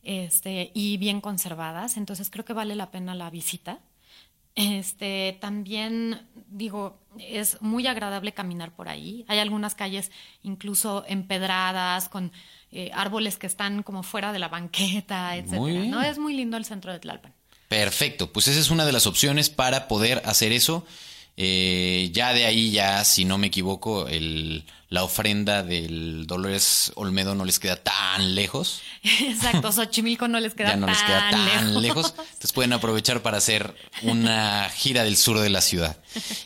este, 0.03 0.71
y 0.73 0.97
bien 0.97 1.19
conservadas, 1.19 1.97
entonces 1.97 2.29
creo 2.29 2.45
que 2.45 2.53
vale 2.53 2.75
la 2.75 2.91
pena 2.91 3.15
la 3.15 3.29
visita. 3.29 3.79
Este, 4.55 5.37
también 5.39 6.27
digo, 6.49 6.99
es 7.19 7.61
muy 7.61 7.87
agradable 7.87 8.33
caminar 8.33 8.75
por 8.75 8.89
ahí. 8.89 9.25
Hay 9.27 9.39
algunas 9.39 9.75
calles 9.75 10.11
incluso 10.43 11.05
empedradas 11.07 12.09
con 12.09 12.31
eh, 12.71 12.91
árboles 12.93 13.37
que 13.37 13.47
están 13.47 13.83
como 13.83 14.03
fuera 14.03 14.33
de 14.33 14.39
la 14.39 14.47
banqueta, 14.47 15.35
etcétera. 15.37 15.85
¿no? 15.85 16.01
Es 16.01 16.17
muy 16.17 16.33
lindo 16.33 16.57
el 16.57 16.65
centro 16.65 16.91
de 16.91 16.99
Tlalpan. 16.99 17.33
Perfecto, 17.67 18.31
pues 18.33 18.47
esa 18.47 18.59
es 18.59 18.71
una 18.71 18.85
de 18.85 18.91
las 18.91 19.05
opciones 19.05 19.49
para 19.49 19.87
poder 19.87 20.23
hacer 20.25 20.51
eso. 20.51 20.85
Eh, 21.37 22.09
ya 22.11 22.33
de 22.33 22.45
ahí, 22.45 22.71
ya, 22.71 23.05
si 23.05 23.25
no 23.25 23.37
me 23.37 23.47
equivoco, 23.47 24.07
el, 24.07 24.65
la 24.89 25.03
ofrenda 25.03 25.61
del 25.61 26.25
Dolores 26.25 26.91
Olmedo 26.95 27.35
no 27.35 27.45
les 27.45 27.59
queda 27.59 27.75
tan 27.75 28.33
lejos. 28.33 28.81
Exacto, 29.03 29.71
Xochimilco 29.71 30.27
no 30.27 30.39
les 30.39 30.55
queda, 30.55 30.69
ya 30.69 30.75
no 30.77 30.87
les 30.87 30.97
queda 31.03 31.29
tan 31.29 31.81
lejos. 31.81 32.15
Entonces 32.17 32.53
pueden 32.53 32.73
aprovechar 32.73 33.21
para 33.21 33.37
hacer 33.37 33.75
una 34.01 34.67
gira 34.69 35.03
del 35.03 35.15
sur 35.15 35.39
de 35.39 35.49
la 35.51 35.61
ciudad. 35.61 35.97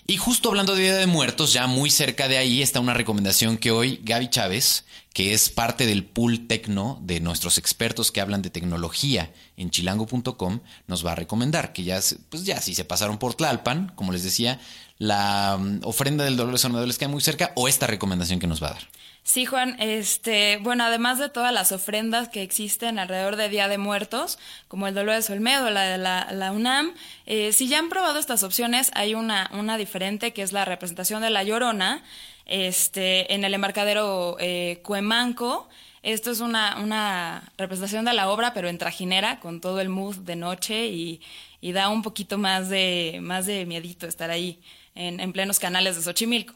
Y 0.08 0.18
justo 0.18 0.50
hablando 0.50 0.76
de 0.76 0.84
Día 0.84 0.96
de 0.96 1.08
Muertos, 1.08 1.54
ya 1.54 1.68
muy 1.68 1.90
cerca 1.90 2.28
de 2.28 2.38
ahí 2.38 2.62
está 2.62 2.82
una 2.82 2.94
recomendación 2.94 3.58
que 3.58 3.72
hoy 3.72 4.02
Gaby 4.04 4.30
Chávez, 4.30 4.84
que 5.14 5.34
es 5.34 5.50
parte 5.50 5.86
del 5.86 6.04
pool 6.04 6.48
tecno 6.48 7.00
de 7.02 7.22
nuestros 7.22 7.58
expertos 7.58 8.12
que 8.12 8.20
hablan 8.20 8.42
de 8.42 8.50
tecnología 8.50 9.32
en 9.56 9.70
chilango.com, 9.70 10.60
nos 10.88 11.06
va 11.06 11.14
a 11.14 11.16
recomendar, 11.16 11.72
que 11.72 11.84
ya, 11.84 12.02
pues 12.30 12.44
ya 12.44 12.60
si 12.60 12.76
se 12.76 12.84
pasaron 12.84 13.20
por 13.20 13.36
Tlalpan, 13.36 13.94
como 13.96 14.12
les 14.12 14.24
decía, 14.24 14.60
la 14.98 15.58
mm, 15.60 15.82
ofrenda 15.84 16.24
del 16.24 16.38
Dolores 16.38 16.64
Olmedo 16.66 16.86
les 16.86 16.98
queda 16.98 17.10
muy 17.10 17.22
cerca 17.22 17.52
o 17.56 17.68
esta 17.68 17.88
recomendación 17.88 18.40
que 18.40 18.48
nos 18.48 18.62
va 18.62 18.70
a 18.70 18.74
dar. 18.74 18.84
Sí, 19.26 19.46
Juan, 19.46 19.78
este, 19.80 20.58
bueno, 20.58 20.84
además 20.84 21.18
de 21.18 21.30
todas 21.30 21.54
las 21.54 21.72
ofrendas 21.72 22.28
que 22.28 22.42
existen 22.42 23.00
alrededor 23.00 23.38
de 23.38 23.48
Día 23.48 23.70
de 23.70 23.78
Muertos, 23.78 24.38
como 24.68 24.86
el 24.86 24.94
Dolores 24.94 25.30
Olmedo, 25.30 25.70
la 25.70 25.84
de 25.84 25.98
la, 25.98 26.52
UNAM, 26.52 26.94
eh, 27.26 27.54
si 27.54 27.70
ya 27.70 27.80
han 27.80 27.88
probado 27.88 28.20
estas 28.20 28.44
opciones, 28.44 28.92
hay 28.96 29.16
una, 29.16 29.50
una 29.54 29.78
diferente 29.78 30.34
que 30.34 30.42
es 30.42 30.52
la 30.52 30.66
representación 30.66 31.22
de 31.22 31.30
la 31.30 31.44
Llorona, 31.44 32.04
este, 32.46 33.34
en 33.34 33.46
el 33.46 33.54
embarcadero 33.54 34.36
eh, 34.40 34.82
Cuemanco. 34.84 35.70
Esto 36.02 36.30
es 36.30 36.42
una, 36.42 36.78
una 36.82 37.50
representación 37.58 38.04
de 38.04 38.12
la 38.12 38.30
obra, 38.30 38.54
pero 38.54 38.68
en 38.68 38.78
trajinera, 38.78 39.40
con 39.40 39.62
todo 39.62 39.80
el 39.80 39.88
mood 39.88 40.18
de 40.18 40.36
noche 40.36 40.88
y, 40.88 41.22
y 41.62 41.72
da 41.72 41.88
un 41.88 42.02
poquito 42.02 42.38
más 42.38 42.68
de, 42.68 43.20
más 43.22 43.46
de 43.46 43.66
miedito 43.66 44.06
estar 44.06 44.30
ahí 44.32 44.60
en, 44.96 45.20
en 45.20 45.34
plenos 45.34 45.60
canales 45.60 45.96
de 45.96 46.04
Xochimilco 46.04 46.56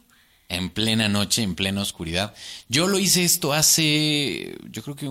en 0.50 0.69
plena 0.69 1.10
noche, 1.10 1.43
en 1.43 1.56
plena 1.56 1.82
oscuridad. 1.82 2.34
Yo 2.69 2.88
lo 2.88 3.00
hice 3.00 3.23
esto 3.23 3.54
hace, 3.54 4.58
yo 4.69 4.82
creo 4.84 4.95
que 4.95 5.10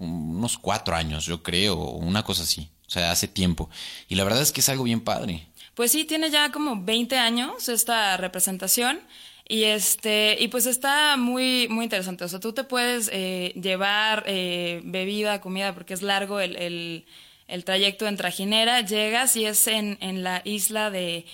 unos 0.00 0.58
cuatro 0.58 0.94
años, 0.94 1.26
yo 1.26 1.42
creo, 1.42 1.76
una 1.76 2.22
cosa 2.22 2.42
así. 2.44 2.70
O 2.86 2.90
sea, 2.90 3.10
hace 3.10 3.28
tiempo. 3.28 3.68
Y 4.08 4.14
la 4.14 4.24
verdad 4.24 4.40
es 4.40 4.50
que 4.50 4.60
es 4.60 4.68
algo 4.68 4.84
bien 4.84 5.00
padre. 5.00 5.46
Pues 5.74 5.92
sí, 5.92 6.04
tiene 6.04 6.30
ya 6.30 6.50
como 6.50 6.82
20 6.82 7.18
años 7.18 7.68
esta 7.68 8.16
representación. 8.16 9.00
Y 9.46 9.64
este, 9.64 10.36
y 10.40 10.48
pues 10.48 10.66
está 10.66 11.16
muy, 11.16 11.68
muy 11.68 11.84
interesante. 11.84 12.24
O 12.24 12.28
sea, 12.28 12.40
tú 12.40 12.52
te 12.52 12.64
puedes 12.64 13.10
eh, 13.12 13.52
llevar 13.60 14.24
eh, 14.26 14.80
bebida, 14.84 15.40
comida, 15.40 15.74
porque 15.74 15.94
es 15.94 16.02
largo 16.02 16.40
el, 16.40 16.56
el, 16.56 17.04
el, 17.46 17.64
trayecto 17.64 18.06
en 18.06 18.16
trajinera. 18.16 18.80
Llegas 18.80 19.36
y 19.36 19.44
es 19.44 19.66
en, 19.66 19.98
en 20.00 20.22
la 20.22 20.40
isla 20.44 20.90
de 20.90 21.26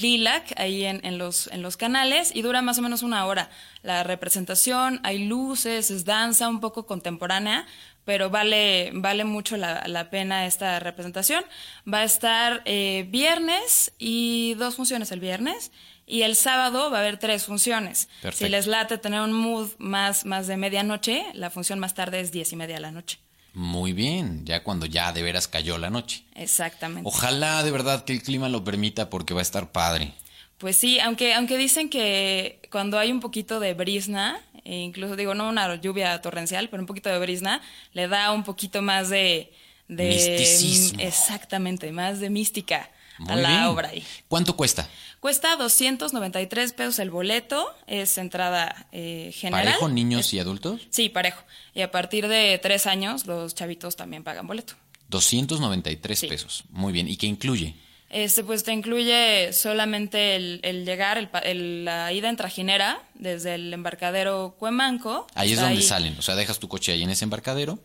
Lilac, 0.00 0.52
ahí 0.56 0.84
en, 0.84 1.18
los, 1.18 1.46
en 1.48 1.62
los 1.62 1.76
canales, 1.76 2.30
y 2.34 2.42
dura 2.42 2.62
más 2.62 2.78
o 2.78 2.82
menos 2.82 3.02
una 3.02 3.26
hora. 3.26 3.50
La 3.82 4.02
representación, 4.02 5.00
hay 5.02 5.26
luces, 5.26 5.90
es 5.90 6.04
danza 6.04 6.48
un 6.48 6.60
poco 6.60 6.86
contemporánea, 6.86 7.66
pero 8.04 8.30
vale, 8.30 8.90
vale 8.94 9.24
mucho 9.24 9.56
la, 9.56 10.10
pena 10.10 10.46
esta 10.46 10.80
representación. 10.80 11.44
Va 11.92 11.98
a 11.98 12.04
estar 12.04 12.62
eh, 12.64 13.06
viernes 13.08 13.92
y 13.98 14.54
dos 14.54 14.76
funciones 14.76 15.12
el 15.12 15.20
viernes. 15.20 15.70
Y 16.06 16.22
el 16.22 16.34
sábado 16.34 16.90
va 16.90 16.98
a 16.98 17.00
haber 17.02 17.18
tres 17.18 17.44
funciones. 17.44 18.08
Si 18.32 18.48
les 18.48 18.66
late 18.66 18.98
tener 18.98 19.20
un 19.20 19.32
mood 19.32 19.70
más, 19.78 20.24
más 20.24 20.48
de 20.48 20.56
medianoche, 20.56 21.24
la 21.34 21.50
función 21.50 21.78
más 21.78 21.94
tarde 21.94 22.18
es 22.18 22.32
diez 22.32 22.52
y 22.52 22.56
media 22.56 22.74
de 22.74 22.80
la 22.80 22.90
noche. 22.90 23.20
Muy 23.54 23.92
bien, 23.92 24.44
ya 24.44 24.62
cuando 24.62 24.86
ya 24.86 25.12
de 25.12 25.22
veras 25.22 25.48
cayó 25.48 25.78
la 25.78 25.90
noche. 25.90 26.24
Exactamente. 26.34 27.08
Ojalá 27.08 27.62
de 27.62 27.70
verdad 27.70 28.04
que 28.04 28.12
el 28.12 28.22
clima 28.22 28.48
lo 28.48 28.62
permita 28.62 29.10
porque 29.10 29.34
va 29.34 29.40
a 29.40 29.42
estar 29.42 29.72
padre. 29.72 30.12
Pues 30.58 30.76
sí, 30.76 31.00
aunque, 31.00 31.34
aunque 31.34 31.56
dicen 31.56 31.88
que 31.88 32.60
cuando 32.70 32.98
hay 32.98 33.10
un 33.10 33.20
poquito 33.20 33.60
de 33.60 33.74
brisna, 33.74 34.40
e 34.64 34.76
incluso 34.76 35.16
digo, 35.16 35.34
no 35.34 35.48
una 35.48 35.74
lluvia 35.80 36.20
torrencial, 36.20 36.68
pero 36.68 36.82
un 36.82 36.86
poquito 36.86 37.08
de 37.08 37.18
brisna, 37.18 37.62
le 37.92 38.08
da 38.08 38.30
un 38.32 38.44
poquito 38.44 38.82
más 38.82 39.08
de... 39.08 39.52
de 39.88 40.08
Misticismo. 40.08 41.00
Exactamente, 41.00 41.90
más 41.92 42.20
de 42.20 42.30
mística 42.30 42.90
a 43.28 43.36
la 43.36 43.70
obra 43.70 43.88
ahí. 43.88 44.04
¿Cuánto 44.28 44.56
cuesta? 44.56 44.88
Cuesta 45.20 45.56
293 45.56 46.72
pesos 46.72 46.98
el 46.98 47.10
boleto, 47.10 47.66
es 47.86 48.16
entrada 48.18 48.86
eh, 48.92 49.32
general. 49.34 49.66
¿Parejo 49.66 49.88
niños 49.88 50.32
y 50.32 50.38
adultos? 50.38 50.80
Sí, 50.90 51.08
parejo. 51.08 51.42
Y 51.74 51.82
a 51.82 51.90
partir 51.90 52.28
de 52.28 52.58
tres 52.62 52.86
años 52.86 53.26
los 53.26 53.54
chavitos 53.54 53.96
también 53.96 54.24
pagan 54.24 54.46
boleto. 54.46 54.74
293 55.08 56.24
pesos. 56.26 56.64
Muy 56.70 56.92
bien. 56.92 57.08
¿Y 57.08 57.16
qué 57.16 57.26
incluye? 57.26 57.74
Este, 58.10 58.42
pues 58.42 58.64
te 58.64 58.72
incluye 58.72 59.52
solamente 59.52 60.34
el, 60.34 60.84
llegar, 60.84 61.30
el, 61.44 61.84
la 61.84 62.12
ida 62.12 62.28
en 62.28 62.36
trajinera 62.36 63.00
desde 63.14 63.54
el 63.54 63.72
embarcadero 63.72 64.56
Cuemanco. 64.58 65.28
Ahí 65.34 65.52
es 65.52 65.60
donde 65.60 65.80
salen, 65.80 66.18
o 66.18 66.22
sea, 66.22 66.34
dejas 66.34 66.58
tu 66.58 66.66
coche 66.66 66.92
ahí 66.92 67.04
en 67.04 67.10
ese 67.10 67.24
embarcadero. 67.24 67.78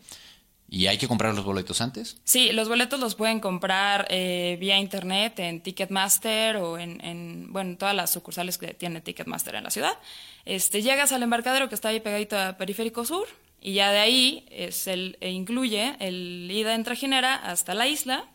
¿Y 0.75 0.87
hay 0.87 0.97
que 0.97 1.07
comprar 1.07 1.33
los 1.33 1.45
boletos 1.45 1.79
antes? 1.79 2.17
Sí, 2.25 2.51
los 2.51 2.67
boletos 2.67 2.99
los 2.99 3.15
pueden 3.15 3.39
comprar 3.39 4.07
eh, 4.09 4.57
vía 4.59 4.77
internet 4.77 5.39
en 5.39 5.61
Ticketmaster 5.61 6.57
o 6.57 6.77
en, 6.77 6.99
en, 6.99 7.53
bueno, 7.53 7.77
todas 7.77 7.95
las 7.95 8.11
sucursales 8.11 8.57
que 8.57 8.73
tiene 8.73 8.99
Ticketmaster 8.99 9.55
en 9.55 9.63
la 9.63 9.69
ciudad. 9.69 9.97
Este, 10.43 10.81
llegas 10.81 11.13
al 11.13 11.23
embarcadero 11.23 11.69
que 11.69 11.75
está 11.75 11.87
ahí 11.87 12.01
pegadito 12.01 12.37
a 12.37 12.57
Periférico 12.57 13.05
Sur 13.05 13.25
y 13.61 13.75
ya 13.75 13.89
de 13.91 13.99
ahí 13.99 14.45
es 14.51 14.87
el, 14.87 15.17
e 15.21 15.31
incluye 15.31 15.95
el 15.99 16.51
ida 16.51 16.75
en 16.75 16.83
trajinera 16.83 17.35
hasta 17.35 17.73
la 17.73 17.87
isla 17.87 18.25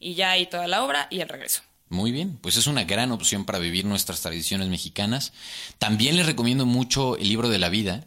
y 0.00 0.14
ya 0.14 0.30
hay 0.30 0.46
toda 0.46 0.68
la 0.68 0.84
obra 0.84 1.08
y 1.10 1.20
el 1.20 1.28
regreso. 1.28 1.60
Muy 1.90 2.10
bien, 2.10 2.38
pues 2.38 2.56
es 2.56 2.68
una 2.68 2.84
gran 2.84 3.12
opción 3.12 3.44
para 3.44 3.58
vivir 3.58 3.84
nuestras 3.84 4.22
tradiciones 4.22 4.68
mexicanas. 4.68 5.34
También 5.78 6.16
les 6.16 6.24
recomiendo 6.24 6.64
mucho 6.64 7.18
el 7.18 7.28
libro 7.28 7.50
de 7.50 7.58
la 7.58 7.68
vida, 7.68 8.06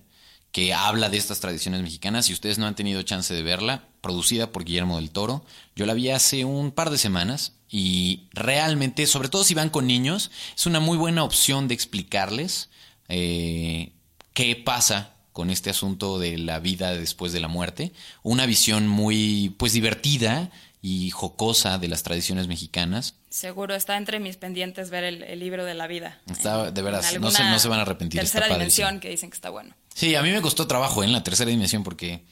que 0.56 0.74
habla 0.74 1.10
de 1.10 1.18
estas 1.18 1.42
tradiciones 1.42 1.82
mexicanas. 1.82 2.28
Si 2.28 2.32
ustedes 2.32 2.58
no 2.58 2.66
han 2.66 2.76
tenido 2.76 3.02
chance 3.02 3.34
de 3.34 3.44
verla, 3.44 3.90
producida 4.00 4.54
por 4.54 4.64
Guillermo 4.64 4.96
del 4.96 5.12
Toro, 5.12 5.44
yo 5.76 5.86
la 5.86 5.94
vi 5.94 6.12
hace 6.12 6.46
un 6.46 6.72
par 6.72 6.92
de 6.92 6.98
semanas 6.98 7.52
y 7.70 8.30
realmente, 8.32 9.06
sobre 9.06 9.28
todo 9.28 9.44
si 9.44 9.54
van 9.54 9.70
con 9.70 9.86
niños, 9.86 10.32
es 10.56 10.66
una 10.66 10.80
muy 10.80 10.98
buena 10.98 11.26
opción 11.26 11.68
de 11.68 11.74
explicarles 11.74 12.70
eh, 13.10 13.92
qué 14.32 14.56
pasa 14.56 15.16
con 15.34 15.50
este 15.50 15.72
asunto 15.72 16.20
de 16.20 16.38
la 16.38 16.60
vida 16.60 16.96
después 16.96 17.34
de 17.34 17.42
la 17.42 17.50
muerte. 17.50 17.92
Una 18.24 18.46
visión 18.46 18.88
muy, 18.88 19.54
pues, 19.58 19.74
divertida 19.74 20.52
y 20.82 21.10
jocosa 21.10 21.80
de 21.80 21.90
las 21.90 22.04
tradiciones 22.04 22.48
mexicanas. 22.48 23.16
Seguro 23.30 23.76
está 23.76 23.98
entre 23.98 24.22
mis 24.22 24.38
pendientes 24.38 24.90
ver 24.90 25.04
el, 25.04 25.38
libro 25.38 25.66
de 25.66 25.74
la 25.74 25.88
vida. 25.88 26.22
Está, 26.32 26.72
de 26.72 26.82
veras, 26.82 27.20
no 27.20 27.30
se, 27.30 27.44
no 27.44 27.60
se 27.60 27.68
van 27.68 27.80
a 27.80 27.82
arrepentir. 27.82 28.22
Tercera 28.22 28.48
dimensión 28.48 29.02
que 29.02 29.10
dicen 29.10 29.30
que 29.30 29.36
está 29.36 29.50
bueno. 29.50 29.76
Sí, 29.96 30.14
a 30.14 30.22
mí 30.22 30.30
me 30.30 30.42
costó 30.42 30.68
trabajo 30.68 31.02
¿eh? 31.02 31.06
en 31.06 31.14
la 31.14 31.24
tercera 31.24 31.50
dimensión 31.50 31.84
porque 31.84 32.26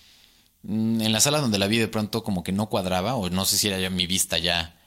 mm, 0.63 0.99
en 0.99 1.11
la 1.13 1.21
sala 1.21 1.39
donde 1.39 1.57
la 1.57 1.67
vi 1.67 1.77
de 1.77 1.87
pronto 1.87 2.21
como 2.21 2.43
que 2.43 2.51
no 2.51 2.67
cuadraba 2.67 3.15
o 3.15 3.29
no 3.29 3.45
sé 3.45 3.57
si 3.57 3.69
era 3.69 3.79
ya 3.79 3.89
mi 3.89 4.05
vista 4.05 4.37
ya 4.37 4.77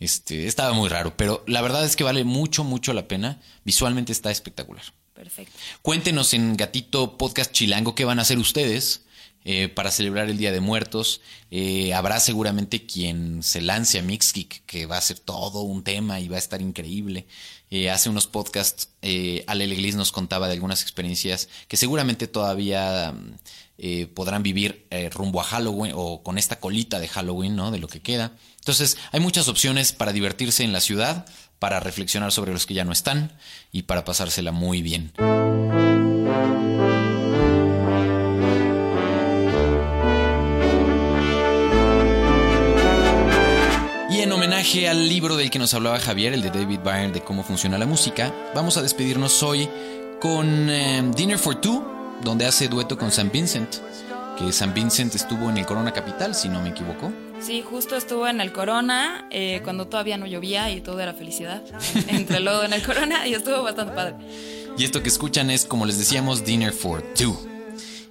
este 0.00 0.46
estaba 0.46 0.74
muy 0.74 0.90
raro, 0.90 1.16
pero 1.16 1.42
la 1.46 1.62
verdad 1.62 1.82
es 1.82 1.96
que 1.96 2.04
vale 2.04 2.24
mucho 2.24 2.62
mucho 2.62 2.92
la 2.92 3.08
pena. 3.08 3.40
Visualmente 3.64 4.12
está 4.12 4.30
espectacular. 4.30 4.84
Perfecto. 5.14 5.58
Cuéntenos 5.80 6.34
en 6.34 6.58
Gatito 6.58 7.16
Podcast 7.16 7.52
Chilango 7.52 7.94
qué 7.94 8.04
van 8.04 8.18
a 8.18 8.22
hacer 8.22 8.36
ustedes 8.36 9.06
eh, 9.46 9.68
para 9.68 9.90
celebrar 9.90 10.28
el 10.28 10.36
Día 10.36 10.52
de 10.52 10.60
Muertos. 10.60 11.22
Eh, 11.50 11.94
habrá 11.94 12.20
seguramente 12.20 12.84
quien 12.84 13.42
se 13.42 13.62
lance 13.62 13.98
a 13.98 14.02
Mixkick, 14.02 14.66
que 14.66 14.84
va 14.84 14.98
a 14.98 15.00
ser 15.00 15.20
todo 15.20 15.62
un 15.62 15.84
tema 15.84 16.20
y 16.20 16.28
va 16.28 16.36
a 16.36 16.40
estar 16.40 16.60
increíble. 16.60 17.26
Eh, 17.70 17.90
hace 17.90 18.08
unos 18.08 18.26
podcasts, 18.26 18.90
Ale 19.46 19.66
Leglis 19.66 19.96
nos 19.96 20.12
contaba 20.12 20.46
de 20.46 20.54
algunas 20.54 20.82
experiencias 20.82 21.48
que 21.68 21.76
seguramente 21.76 22.26
todavía 22.26 23.14
podrán 24.14 24.42
vivir 24.42 24.86
rumbo 25.12 25.40
a 25.40 25.44
Halloween 25.44 25.92
o 25.94 26.22
con 26.22 26.38
esta 26.38 26.60
colita 26.60 26.98
de 26.98 27.08
Halloween, 27.08 27.56
¿no? 27.56 27.70
De 27.70 27.78
lo 27.78 27.88
que 27.88 28.00
queda. 28.00 28.32
Entonces, 28.58 28.96
hay 29.12 29.20
muchas 29.20 29.48
opciones 29.48 29.92
para 29.92 30.12
divertirse 30.12 30.64
en 30.64 30.72
la 30.72 30.80
ciudad, 30.80 31.26
para 31.58 31.80
reflexionar 31.80 32.32
sobre 32.32 32.52
los 32.52 32.66
que 32.66 32.74
ya 32.74 32.84
no 32.84 32.92
están 32.92 33.32
y 33.72 33.82
para 33.82 34.04
pasársela 34.04 34.52
muy 34.52 34.82
bien. 34.82 35.12
Homenaje 44.66 44.88
al 44.88 45.08
libro 45.08 45.36
del 45.36 45.50
que 45.50 45.60
nos 45.60 45.74
hablaba 45.74 46.00
Javier, 46.00 46.32
el 46.32 46.42
de 46.42 46.50
David 46.50 46.80
Byrne, 46.82 47.12
de 47.12 47.20
cómo 47.20 47.44
funciona 47.44 47.78
la 47.78 47.86
música, 47.86 48.34
vamos 48.52 48.76
a 48.76 48.82
despedirnos 48.82 49.42
hoy 49.44 49.68
con 50.20 50.68
eh, 50.68 51.04
Dinner 51.14 51.38
for 51.38 51.54
Two, 51.60 51.84
donde 52.24 52.46
hace 52.46 52.66
dueto 52.66 52.98
con 52.98 53.12
San 53.12 53.30
Vincent, 53.30 53.76
que 54.36 54.50
San 54.52 54.74
Vincent 54.74 55.14
estuvo 55.14 55.50
en 55.50 55.58
el 55.58 55.66
Corona 55.66 55.92
Capital, 55.92 56.34
si 56.34 56.48
no 56.48 56.60
me 56.62 56.70
equivoco. 56.70 57.12
Sí, 57.40 57.62
justo 57.62 57.94
estuvo 57.96 58.26
en 58.26 58.40
el 58.40 58.52
Corona 58.52 59.28
eh, 59.30 59.60
cuando 59.62 59.86
todavía 59.86 60.16
no 60.16 60.26
llovía 60.26 60.68
y 60.70 60.80
todo 60.80 60.98
era 60.98 61.14
felicidad. 61.14 61.62
Entre 62.08 62.40
lodo 62.40 62.64
en 62.64 62.72
el 62.72 62.82
Corona 62.82 63.26
y 63.26 63.34
estuvo 63.34 63.62
bastante 63.62 63.94
padre. 63.94 64.16
Y 64.76 64.84
esto 64.84 65.00
que 65.00 65.08
escuchan 65.08 65.50
es, 65.50 65.64
como 65.64 65.86
les 65.86 65.96
decíamos, 65.96 66.44
Dinner 66.44 66.72
for 66.72 67.02
Two. 67.14 67.38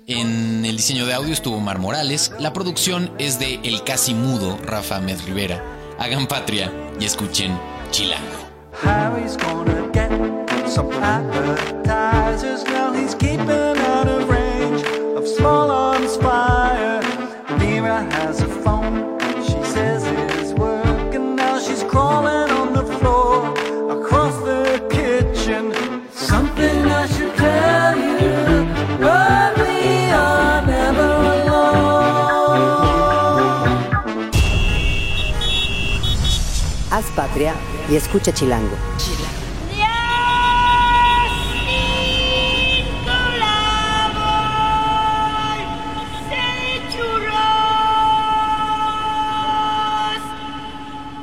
En 0.07 0.63
el 0.65 0.77
diseño 0.77 1.05
de 1.05 1.15
audio 1.15 1.33
estuvo 1.33 1.59
Mar 1.59 1.79
Morales. 1.79 2.31
La 2.39 2.53
producción 2.53 3.11
es 3.17 3.39
de 3.39 3.59
El 3.63 3.83
Casi 3.83 4.13
Mudo, 4.13 4.57
Rafa 4.63 4.99
Med 4.99 5.19
Rivera 5.25 5.74
hagan 5.99 6.27
patria 6.27 6.71
y 6.99 7.05
escuchen 7.05 7.57
Chilango. 7.91 8.45
Y 37.89 37.95
escucha 37.95 38.33
Chilango. 38.33 38.77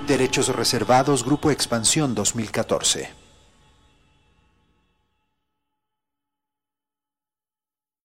Derechos 0.07 0.49
reservados, 0.49 1.25
Grupo 1.25 1.51
Expansión 1.51 2.15
2014. 2.15 3.32